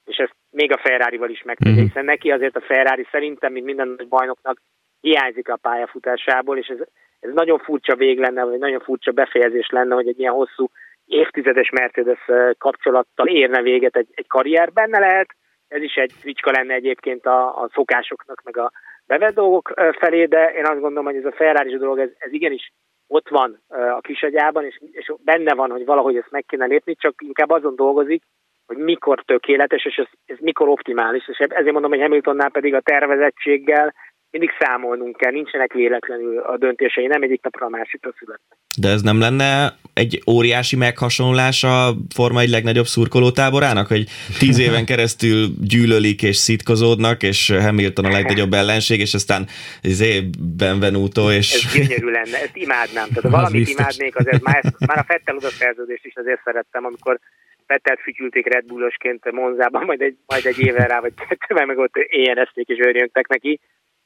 és 0.05 0.17
ezt 0.17 0.35
még 0.49 0.71
a 0.71 0.77
Ferrari-val 0.77 1.29
is 1.29 1.43
megtegye, 1.43 1.81
mm. 1.81 1.85
hiszen 1.85 2.05
neki 2.05 2.31
azért 2.31 2.55
a 2.55 2.61
Ferrari 2.61 3.07
szerintem, 3.11 3.51
mint 3.51 3.65
minden 3.65 3.87
nagy 3.87 4.07
bajnoknak, 4.07 4.61
hiányzik 5.01 5.49
a 5.49 5.55
pályafutásából, 5.55 6.57
és 6.57 6.67
ez, 6.67 6.77
ez 7.19 7.33
nagyon 7.33 7.59
furcsa 7.59 7.95
vég 7.95 8.19
lenne, 8.19 8.43
vagy 8.43 8.59
nagyon 8.59 8.79
furcsa 8.79 9.11
befejezés 9.11 9.69
lenne, 9.69 9.95
hogy 9.95 10.07
egy 10.07 10.19
ilyen 10.19 10.33
hosszú 10.33 10.69
évtizedes 11.05 11.69
Mercedes 11.69 12.19
kapcsolattal 12.57 13.27
érne 13.27 13.61
véget 13.61 13.95
egy, 13.95 14.07
egy 14.11 14.27
karrier. 14.27 14.71
Benne 14.71 14.99
lehet, 14.99 15.27
ez 15.67 15.81
is 15.81 15.95
egy 15.95 16.13
fricska 16.19 16.51
lenne 16.51 16.73
egyébként 16.73 17.25
a, 17.25 17.61
a 17.61 17.69
szokásoknak, 17.73 18.41
meg 18.43 18.57
a 18.57 18.71
bevett 19.07 19.33
dolgok 19.33 19.73
felé, 19.99 20.25
de 20.25 20.53
én 20.53 20.65
azt 20.65 20.79
gondolom, 20.79 21.05
hogy 21.05 21.15
ez 21.15 21.25
a 21.25 21.35
ferrari 21.35 21.77
dolog, 21.77 21.99
ez, 21.99 22.09
ez 22.17 22.31
igenis 22.31 22.71
ott 23.07 23.29
van 23.29 23.61
a 23.67 24.01
kisagyában, 24.01 24.65
és, 24.65 24.79
és 24.91 25.13
benne 25.23 25.53
van, 25.53 25.71
hogy 25.71 25.85
valahogy 25.85 26.15
ezt 26.15 26.31
meg 26.31 26.45
kéne 26.47 26.65
lépni, 26.65 26.95
csak 26.95 27.13
inkább 27.21 27.49
azon 27.49 27.75
dolgozik, 27.75 28.23
hogy 28.65 28.77
mikor 28.77 29.23
tökéletes, 29.25 29.85
és 29.85 29.95
ez, 29.95 30.07
ez 30.25 30.37
mikor 30.39 30.67
optimális, 30.67 31.27
és 31.27 31.37
ezért 31.37 31.71
mondom, 31.71 31.91
hogy 31.91 32.01
Hamiltonnál 32.01 32.49
pedig 32.49 32.73
a 32.73 32.81
tervezettséggel, 32.81 33.93
mindig 34.37 34.55
számolnunk 34.59 35.17
kell, 35.17 35.31
nincsenek 35.31 35.73
véletlenül 35.73 36.39
a 36.39 36.57
döntései, 36.57 37.07
nem 37.07 37.21
egyik 37.21 37.43
napra 37.43 37.65
a 37.65 37.69
másikra 37.69 38.13
születnek. 38.19 38.57
De 38.79 38.89
ez 38.89 39.01
nem 39.01 39.19
lenne 39.19 39.75
egy 39.93 40.21
óriási 40.27 40.75
meghasonlás 40.75 41.63
a 41.63 41.93
Forma 42.15 42.39
egy 42.39 42.49
legnagyobb 42.49 42.85
szurkolótáborának, 42.85 43.87
hogy 43.87 44.03
tíz 44.39 44.59
éven 44.59 44.85
keresztül 44.91 45.47
gyűlölik 45.61 46.21
és 46.23 46.35
szitkozódnak, 46.35 47.23
és 47.23 47.49
Hamilton 47.49 48.05
a 48.05 48.11
legnagyobb 48.11 48.53
ellenség, 48.53 48.99
és 48.99 49.13
aztán 49.13 49.45
izé 49.81 50.29
Benvenuto, 50.57 51.31
és... 51.31 51.53
Ez 51.53 51.71
gyönyörű 51.73 52.09
lenne, 52.09 52.37
ezt 52.41 52.55
imádnám. 52.55 53.07
Tehát 53.13 53.31
valamit 53.39 53.65
biztos. 53.65 53.79
imádnék, 53.79 54.15
azért 54.15 54.43
már, 54.43 54.59
ezt, 54.61 54.85
már 54.87 54.97
a 54.97 55.03
Fettel 55.07 55.35
oda 55.35 55.49
szerződést 55.49 56.05
is 56.05 56.15
azért 56.15 56.41
szerettem, 56.43 56.85
amikor 56.85 57.19
Fettelt 57.67 57.99
fütyülték 57.99 58.53
Red 58.53 58.65
Bullosként 58.65 59.31
Monzában, 59.31 59.85
majd 59.85 60.01
egy, 60.01 60.17
majd 60.25 60.45
egy 60.45 60.59
éve 60.59 60.85
rá, 60.85 60.99
vagy 60.99 61.13
kettővel 61.27 61.65
meg 61.65 61.77
ott 61.77 61.95
éjjelezték 61.95 62.67
és 62.67 62.79
örjöntek 62.79 63.27
neki 63.27 63.59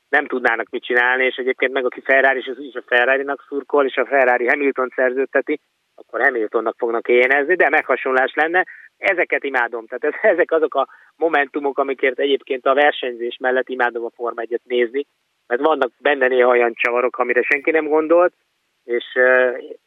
nem 0.10 0.26
tudnának 0.26 0.69
mit 0.69 0.84
csinálni, 0.84 1.26
és 1.26 1.36
egyébként 1.36 1.72
meg 1.72 1.86
aki 1.86 2.02
Ferrari, 2.02 2.39
és 2.39 2.48
az 2.48 2.58
úgyis 2.58 2.76
a 2.76 2.84
Ferrari-nak 2.86 3.45
szurkol, 3.48 3.86
és 3.86 3.95
a 3.95 4.06
Ferrari 4.06 4.48
Hamilton 4.48 4.91
szerződteti, 4.95 5.60
akkor 5.95 6.22
Hamiltonnak 6.22 6.76
fognak 6.78 7.08
énezni, 7.08 7.56
de 7.56 7.69
meghasonlás 7.69 8.34
lenne. 8.34 8.65
Ezeket 8.98 9.43
imádom, 9.43 9.86
tehát 9.86 10.04
ez, 10.15 10.32
ezek 10.34 10.52
azok 10.52 10.76
a 10.76 10.88
momentumok, 11.15 11.78
amikért 11.78 12.19
egyébként 12.19 12.65
a 12.65 12.74
versenyzés 12.74 13.38
mellett 13.39 13.69
imádom 13.69 14.06
a 14.06 14.12
Forma 14.15 14.41
1 14.41 14.60
nézni, 14.63 15.06
mert 15.48 15.62
vannak 15.62 15.91
benne 16.00 16.28
néha 16.28 16.50
olyan 16.50 16.74
csavarok, 16.74 17.17
amire 17.17 17.41
senki 17.41 17.72
nem 17.72 17.88
gondolt, 17.88 18.34
és, 18.84 19.06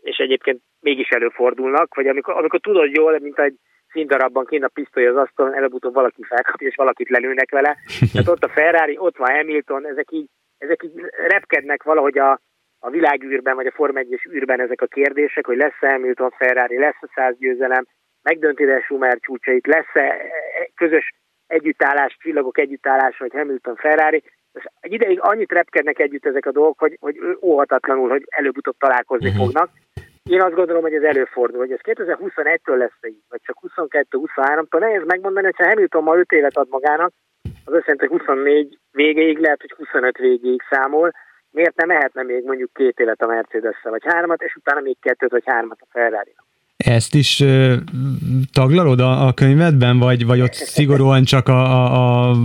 és 0.02 0.16
egyébként 0.16 0.60
mégis 0.80 1.08
előfordulnak, 1.08 1.94
vagy 1.94 2.06
amikor, 2.06 2.34
amikor 2.34 2.60
tudod 2.60 2.96
jól, 2.96 3.18
mint 3.18 3.38
egy 3.38 3.54
színdarabban 3.92 4.44
kint 4.44 4.64
a 4.64 4.68
pisztoly 4.68 5.06
az 5.06 5.16
asztalon, 5.16 5.54
előbb-utóbb 5.54 5.94
valaki 5.94 6.22
felkapja, 6.22 6.68
és 6.68 6.74
valakit 6.74 7.08
lelőnek 7.08 7.50
vele. 7.50 7.76
Tehát 8.12 8.28
ott 8.28 8.44
a 8.44 8.48
Ferrari, 8.48 8.96
ott 8.98 9.16
van 9.16 9.34
Hamilton, 9.34 9.86
ezek 9.86 10.10
így, 10.10 10.28
ezek 10.58 10.82
így 10.82 10.92
repkednek 11.28 11.82
valahogy 11.82 12.18
a, 12.18 12.40
a 12.78 12.90
világűrben, 12.90 13.54
vagy 13.54 13.66
a 13.66 13.72
Form 13.72 13.96
1 13.96 14.20
űrben 14.32 14.60
ezek 14.60 14.80
a 14.80 14.86
kérdések, 14.86 15.46
hogy 15.46 15.56
lesz-e 15.56 15.90
Hamilton 15.90 16.30
Ferrari, 16.30 16.78
lesz-e 16.78 17.08
száz 17.14 17.38
győzelem, 17.38 17.86
megdönti 18.22 18.64
-e 18.64 18.80
Schumer 18.80 19.18
csúcsait, 19.20 19.66
lesz-e 19.66 20.16
közös 20.74 21.12
együttállás, 21.46 22.16
csillagok 22.20 22.58
együttállása, 22.58 23.16
vagy 23.18 23.32
Hamilton 23.32 23.76
Ferrari. 23.76 24.22
Egy 24.80 24.92
ideig 24.92 25.18
annyit 25.20 25.52
repkednek 25.52 25.98
együtt 25.98 26.26
ezek 26.26 26.46
a 26.46 26.52
dolgok, 26.52 26.78
hogy, 26.78 26.96
hogy 27.00 27.18
óhatatlanul, 27.42 28.08
hogy 28.08 28.24
előbb-utóbb 28.28 28.76
találkozni 28.78 29.28
uh-huh. 29.28 29.44
fognak. 29.44 29.70
Én 30.30 30.42
azt 30.42 30.54
gondolom, 30.54 30.82
hogy 30.82 30.94
ez 30.94 31.02
előfordul, 31.02 31.58
hogy 31.58 31.72
ez 31.72 31.78
2021-től 31.82 32.76
lesz 32.76 32.98
így, 33.08 33.22
vagy 33.28 33.40
csak 33.42 33.56
22-23-tól. 33.76 34.78
Nehéz 34.78 35.04
megmondani, 35.04 35.46
hogy 35.46 35.56
ha 35.56 35.68
Hamilton 35.68 36.02
ma 36.02 36.16
5 36.16 36.32
évet 36.32 36.56
ad 36.56 36.68
magának, 36.70 37.12
az 37.64 37.74
azt 37.74 37.86
jelenti, 37.86 38.06
hogy 38.06 38.18
24 38.18 38.78
végéig 38.90 39.38
lehet, 39.38 39.60
hogy 39.60 39.72
25 39.76 40.18
végéig 40.18 40.62
számol. 40.70 41.12
Miért 41.50 41.76
nem 41.76 41.88
mehetne 41.88 42.22
még 42.22 42.44
mondjuk 42.44 42.72
két 42.72 42.98
évet 42.98 43.22
a 43.22 43.26
mercedes 43.26 43.82
vagy 43.82 44.04
hármat, 44.04 44.42
és 44.42 44.54
utána 44.54 44.80
még 44.80 44.96
kettőt 45.00 45.30
vagy 45.30 45.46
hármat 45.46 45.78
a 45.80 45.86
ferrari 45.90 46.32
-nak. 46.36 46.51
Ezt 46.84 47.14
is 47.14 47.40
ö, 47.40 47.74
taglalod 48.52 49.00
a, 49.00 49.26
a 49.26 49.32
könyvedben, 49.32 49.98
vagy, 49.98 50.26
vagy 50.26 50.40
ott 50.40 50.52
szigorúan 50.52 51.24
csak 51.24 51.48
a, 51.48 51.60
a, 51.60 52.30
a 52.30 52.36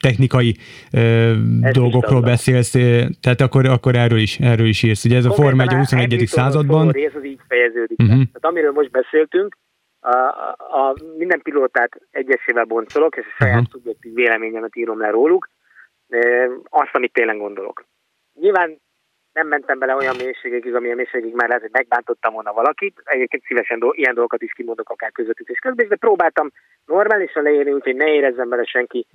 technikai 0.00 0.56
ö, 0.92 1.32
dolgokról 1.72 2.20
beszélsz, 2.20 2.70
tehát 3.20 3.40
akkor, 3.40 3.66
akkor 3.66 3.94
erről 3.94 4.18
is, 4.18 4.38
erről 4.38 4.66
is 4.66 4.82
írsz. 4.82 5.04
Ugye 5.04 5.16
ez 5.16 5.24
a 5.24 5.32
Forma 5.32 5.62
1 5.62 5.68
a 5.68 5.76
21. 5.76 6.26
században. 6.26 6.90
rész 6.90 7.14
az 7.14 7.24
így 7.24 7.40
fejeződik. 7.48 7.98
Uh-huh. 8.00 8.16
Tehát 8.16 8.44
amiről 8.44 8.72
most 8.72 8.90
beszéltünk, 8.90 9.56
a, 10.00 10.16
a, 10.16 10.56
a 10.58 10.94
minden 11.16 11.42
pilótát 11.42 12.00
egyesével 12.10 12.64
boncolok, 12.64 13.16
és 13.16 13.24
a 13.26 13.34
saját 13.38 13.56
uh-huh. 13.56 13.72
szubjektív 13.72 14.14
véleményemet 14.14 14.76
írom 14.76 15.00
le 15.00 15.10
róluk, 15.10 15.48
azt, 16.64 16.90
amit 16.94 17.12
tényleg 17.12 17.36
gondolok. 17.36 17.84
Nyilván 18.40 18.80
nem 19.38 19.48
mentem 19.48 19.78
bele 19.78 19.94
olyan 19.94 20.16
mélységekig, 20.16 20.74
amilyen 20.74 20.96
mélységig 20.96 21.34
már 21.34 21.48
lehet, 21.48 21.62
hogy 21.62 21.78
megbántottam 21.78 22.32
volna 22.32 22.52
valakit. 22.52 22.94
Egyébként 23.04 23.44
szívesen 23.44 23.78
do- 23.78 23.96
ilyen 23.96 24.14
dolgokat 24.14 24.42
is 24.42 24.52
kimondok 24.52 24.90
akár 24.90 25.12
közvetítés 25.12 25.58
közben, 25.58 25.88
de 25.88 25.96
próbáltam 25.96 26.50
normálisan 26.86 27.42
leírni, 27.42 27.72
úgyhogy 27.72 27.96
ne 27.96 28.08
érezzen 28.08 28.48
bele 28.48 28.64
senki 28.64 29.06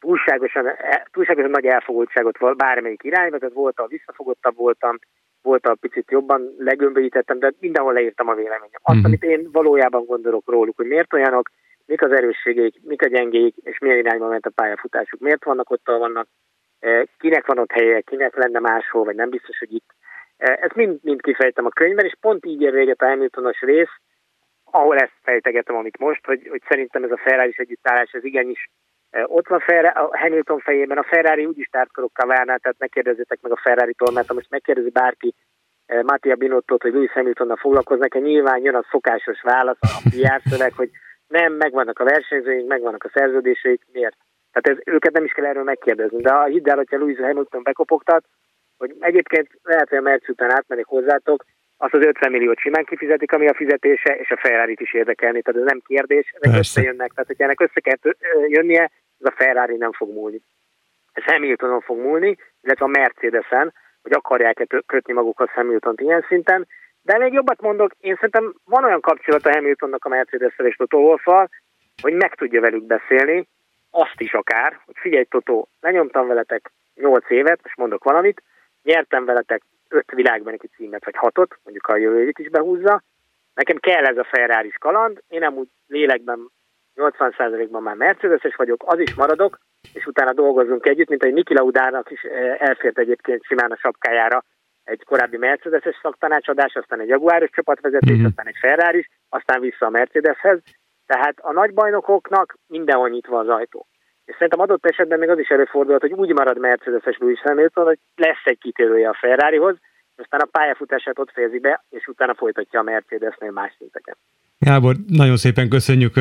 túlságosan, 0.00 0.66
e, 0.66 1.06
túlságosan 1.12 1.50
nagy 1.50 1.66
elfogultságot 1.66 2.56
bármelyik 2.56 3.02
irányba, 3.02 3.38
tehát 3.38 3.54
voltam, 3.54 3.86
visszafogottabb 3.88 4.56
voltam, 4.56 4.98
volt 5.42 5.66
a 5.66 5.76
picit 5.80 6.10
jobban 6.10 6.54
legömbölyítettem, 6.58 7.38
de 7.38 7.52
mindenhol 7.60 7.92
leírtam 7.92 8.28
a 8.28 8.34
véleményem. 8.34 8.80
Azt, 8.82 8.98
mm. 8.98 9.04
amit 9.04 9.22
én 9.22 9.48
valójában 9.52 10.04
gondolok 10.04 10.50
róluk, 10.50 10.76
hogy 10.76 10.86
miért 10.86 11.12
olyanok, 11.12 11.50
mik 11.86 12.02
az 12.02 12.12
erősségeik, 12.12 12.74
mik 12.82 13.02
a 13.02 13.08
gyengéik, 13.08 13.54
és 13.56 13.78
milyen 13.78 13.98
irányba 13.98 14.28
ment 14.28 14.46
a 14.46 14.50
pályafutásuk, 14.54 15.20
miért 15.20 15.44
vannak 15.44 15.70
ott, 15.70 15.88
ahol 15.88 16.00
vannak, 16.00 16.28
kinek 17.18 17.46
van 17.46 17.58
ott 17.58 17.72
helye, 17.72 18.00
kinek 18.00 18.36
lenne 18.36 18.58
máshol, 18.58 19.04
vagy 19.04 19.14
nem 19.14 19.30
biztos, 19.30 19.58
hogy 19.58 19.72
itt. 19.72 19.94
Ezt 20.36 20.74
mind, 20.74 20.98
mind 21.02 21.20
kifejtem 21.20 21.66
a 21.66 21.68
könyvben, 21.68 22.04
és 22.04 22.14
pont 22.20 22.46
így 22.46 22.60
ér 22.60 22.72
véget 22.72 23.02
a 23.02 23.06
Hamiltonos 23.06 23.60
rész, 23.60 23.94
ahol 24.64 24.96
ezt 24.96 25.18
fejtegetem, 25.22 25.76
amit 25.76 25.98
most, 25.98 26.26
hogy, 26.26 26.46
hogy 26.48 26.62
szerintem 26.68 27.04
ez 27.04 27.10
a 27.10 27.16
Ferrari 27.24 27.54
együttállás, 27.56 28.12
ez 28.12 28.24
igenis 28.24 28.70
ott 29.10 29.48
van 29.48 29.60
Ferrari, 29.60 29.98
a 29.98 30.18
Hamilton 30.18 30.58
fejében, 30.58 30.98
a 30.98 31.02
Ferrari 31.02 31.46
úgyis 31.46 31.66
tártkorokkal 31.66 32.26
várná, 32.26 32.56
tehát 32.56 32.78
ne 32.78 32.86
kérdezzétek 32.86 33.40
meg 33.40 33.52
a 33.52 33.60
Ferrari-tól, 33.62 34.12
most 34.12 34.50
megkérdezi 34.50 34.90
bárki 34.90 35.34
Mattia 35.86 36.34
Binottot, 36.34 36.82
hogy 36.82 36.92
Lewis 36.92 37.12
Hamiltonnal 37.12 37.56
foglalkoznak, 37.56 38.14
-e, 38.14 38.18
nyilván 38.18 38.62
jön 38.62 38.74
a 38.74 38.86
szokásos 38.90 39.42
válasz, 39.42 39.78
a 39.80 40.08
PR 40.10 40.40
szöveg, 40.50 40.72
hogy 40.72 40.90
nem, 41.28 41.52
megvannak 41.52 41.98
a 41.98 42.04
versenyzőink, 42.04 42.68
megvannak 42.68 43.04
a 43.04 43.10
szerződéseik, 43.14 43.82
miért? 43.92 44.16
Tehát 44.56 44.78
ez, 44.78 44.94
őket 44.94 45.12
nem 45.12 45.24
is 45.24 45.32
kell 45.32 45.44
erről 45.44 45.62
megkérdezni, 45.62 46.20
de 46.22 46.44
hidd 46.44 46.68
el, 46.68 46.76
hogyha 46.76 46.98
Lewis 46.98 47.18
Hamilton 47.18 47.62
bekopogtat, 47.62 48.24
hogy 48.78 48.94
egyébként 49.00 49.48
lehet, 49.62 49.88
hogy 49.88 49.98
a 49.98 50.08
Merc 50.10 50.28
után 50.28 50.50
átmenik 50.50 50.86
hozzátok, 50.86 51.44
azt 51.76 51.94
az 51.94 52.04
50 52.04 52.30
milliót 52.30 52.58
simán 52.58 52.84
kifizetik, 52.84 53.32
ami 53.32 53.48
a 53.48 53.54
fizetése, 53.54 54.16
és 54.16 54.30
a 54.30 54.36
ferrari 54.36 54.76
is 54.78 54.94
érdekelni, 54.94 55.42
tehát 55.42 55.60
ez 55.60 55.66
nem 55.66 55.82
kérdés, 55.86 56.26
ezek 56.28 56.40
Persze. 56.40 56.58
összejönnek, 56.58 57.10
tehát 57.10 57.26
hogyha 57.26 57.44
ennek 57.44 57.60
össze 57.60 57.80
kell 57.80 58.12
jönnie, 58.48 58.90
ez 59.18 59.26
a 59.26 59.34
Ferrari 59.36 59.76
nem 59.76 59.92
fog 59.92 60.12
múlni. 60.12 60.40
Ez 61.12 61.24
Hamiltonon 61.24 61.80
fog 61.80 61.98
múlni, 61.98 62.36
illetve 62.62 62.84
a 62.84 62.88
Mercedesen, 62.88 63.74
hogy 64.02 64.12
akarják-e 64.12 64.66
kötni 64.86 65.12
magukhoz 65.12 65.50
Hamiltont 65.50 66.00
ilyen 66.00 66.24
szinten, 66.28 66.66
de 67.02 67.18
még 67.18 67.32
jobbat 67.32 67.60
mondok, 67.60 67.92
én 68.00 68.14
szerintem 68.14 68.54
van 68.64 68.84
olyan 68.84 69.00
kapcsolat 69.00 69.46
a 69.46 69.52
Hamiltonnak 69.52 70.04
a 70.04 70.08
mercedes 70.08 70.54
és 70.58 70.76
Toto 70.76 70.98
Wolffal, 70.98 71.48
hogy 72.02 72.12
meg 72.12 72.34
tudja 72.34 72.60
velük 72.60 72.84
beszélni, 72.84 73.48
azt 73.96 74.20
is 74.20 74.32
akár, 74.32 74.80
hogy 74.84 74.94
figyelj 74.98 75.24
Toto, 75.24 75.66
lenyomtam 75.80 76.26
veletek 76.26 76.72
8 76.94 77.30
évet, 77.30 77.60
és 77.64 77.76
mondok 77.76 78.04
valamit, 78.04 78.42
nyertem 78.82 79.24
veletek 79.24 79.62
öt 79.88 80.10
világban 80.10 80.52
egy 80.52 80.70
címet, 80.76 81.04
vagy 81.04 81.16
hatot, 81.16 81.58
mondjuk 81.64 81.86
a 81.86 81.96
jövő 81.96 82.32
is 82.38 82.48
behúzza. 82.48 83.02
Nekem 83.54 83.76
kell 83.76 84.04
ez 84.04 84.16
a 84.16 84.28
ferrari 84.30 84.72
kaland, 84.78 85.22
én 85.28 85.40
nem 85.40 85.54
úgy 85.54 85.68
lélekben 85.86 86.50
80%-ban 86.96 87.82
már 87.82 87.96
Mercedes-es 87.96 88.54
vagyok, 88.54 88.82
az 88.86 88.98
is 88.98 89.14
maradok, 89.14 89.58
és 89.92 90.06
utána 90.06 90.32
dolgozunk 90.32 90.86
együtt, 90.86 91.08
mint 91.08 91.24
egy 91.24 91.32
Niki 91.32 91.54
Laudának 91.54 92.10
is 92.10 92.22
eh, 92.22 92.60
elfért 92.60 92.98
egyébként 92.98 93.44
simán 93.44 93.70
a 93.70 93.76
sapkájára 93.76 94.44
egy 94.84 95.04
korábbi 95.04 95.36
Mercedes-es 95.36 95.98
szaktanácsadás, 96.02 96.74
aztán 96.74 97.00
egy 97.00 97.08
Jaguáros 97.08 97.50
csapatvezetés, 97.50 98.16
mm-hmm. 98.16 98.24
aztán 98.24 98.46
egy 98.46 98.58
Ferrari, 98.60 99.08
aztán 99.28 99.60
vissza 99.60 99.86
a 99.86 99.90
Mercedeshez. 99.90 100.58
Tehát 101.06 101.38
a 101.40 101.52
nagybajnokoknak 101.52 102.58
mindenhol 102.66 103.08
nyitva 103.08 103.38
az 103.38 103.48
ajtó. 103.48 103.86
És 104.24 104.34
szerintem 104.34 104.60
adott 104.60 104.86
esetben 104.86 105.18
még 105.18 105.28
az 105.28 105.38
is 105.38 105.48
előfordulhat, 105.48 106.00
hogy 106.00 106.12
úgy 106.12 106.32
marad 106.32 106.58
Mercedes-es 106.58 107.16
Lewis 107.18 107.40
Hamilton, 107.40 107.84
hogy 107.84 107.98
lesz 108.14 108.44
egy 108.44 108.58
kitérője 108.58 109.08
a 109.08 109.16
Ferrarihoz, 109.20 109.76
aztán 110.16 110.40
a 110.40 110.48
pályafutását 110.50 111.18
ott 111.18 111.30
fejezi 111.30 111.58
be, 111.58 111.84
és 111.90 112.06
utána 112.06 112.34
folytatja 112.34 112.80
a 112.80 112.82
Mercedesnél 112.82 113.50
más 113.50 113.74
szinteken. 113.78 114.16
Gábor, 114.58 114.94
nagyon 115.08 115.36
szépen 115.36 115.68
köszönjük 115.68 116.16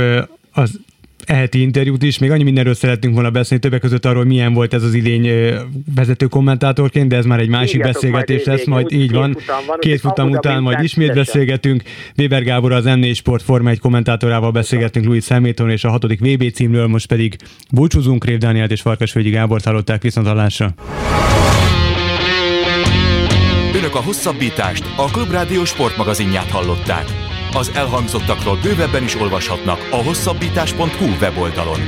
az 0.53 0.79
eheti 1.25 1.61
interjút 1.61 2.03
is. 2.03 2.17
Még 2.17 2.31
annyi 2.31 2.43
mindenről 2.43 2.73
szerettünk 2.73 3.13
volna 3.13 3.29
beszélni, 3.29 3.63
többek 3.63 3.79
között 3.79 4.05
arról, 4.05 4.23
milyen 4.23 4.53
volt 4.53 4.73
ez 4.73 4.83
az 4.83 4.93
idény 4.93 5.29
vezető 5.95 6.25
kommentátorként, 6.25 7.09
de 7.09 7.15
ez 7.15 7.25
már 7.25 7.39
egy 7.39 7.49
másik 7.49 7.75
Ígyatok 7.75 7.93
beszélgetés 7.93 8.45
majd 8.45 8.57
lesz, 8.57 8.67
majd 8.67 8.91
így 8.91 9.11
van. 9.11 9.37
Két 9.79 9.99
futam 9.99 10.29
után 10.29 10.61
majd 10.61 10.83
ismét 10.83 11.13
beszélgetünk. 11.13 11.83
Weber 12.17 12.43
Gábor 12.43 12.71
az 12.71 12.85
m 12.85 13.03
Sport 13.13 13.43
Forma 13.43 13.69
egy 13.69 13.79
kommentátorával 13.79 14.51
beszélgetünk 14.51 15.05
Louis 15.05 15.27
Hamilton 15.27 15.69
és 15.69 15.83
a 15.83 15.89
hatodik 15.89 16.19
VB 16.19 16.51
címről, 16.51 16.87
most 16.87 17.07
pedig 17.07 17.35
búcsúzunk, 17.71 18.25
Rév 18.25 18.37
Dánielt 18.37 18.71
és 18.71 18.81
Farkasvölgyi 18.81 19.29
Gábor 19.29 19.61
hallották 19.63 20.01
viszont 20.01 20.27
hallásra. 20.27 20.73
Önök 23.75 23.95
a 23.95 24.01
hosszabbítást, 24.01 24.83
a 24.97 25.05
Klubrádió 25.05 25.65
sportmagazinját 25.65 26.49
hallották. 26.49 27.24
Az 27.55 27.71
elhangzottakról 27.73 28.57
bővebben 28.63 29.03
is 29.03 29.15
olvashatnak 29.15 29.87
a 29.91 29.95
hosszabbítás.hu 29.95 31.05
weboldalon. 31.19 31.79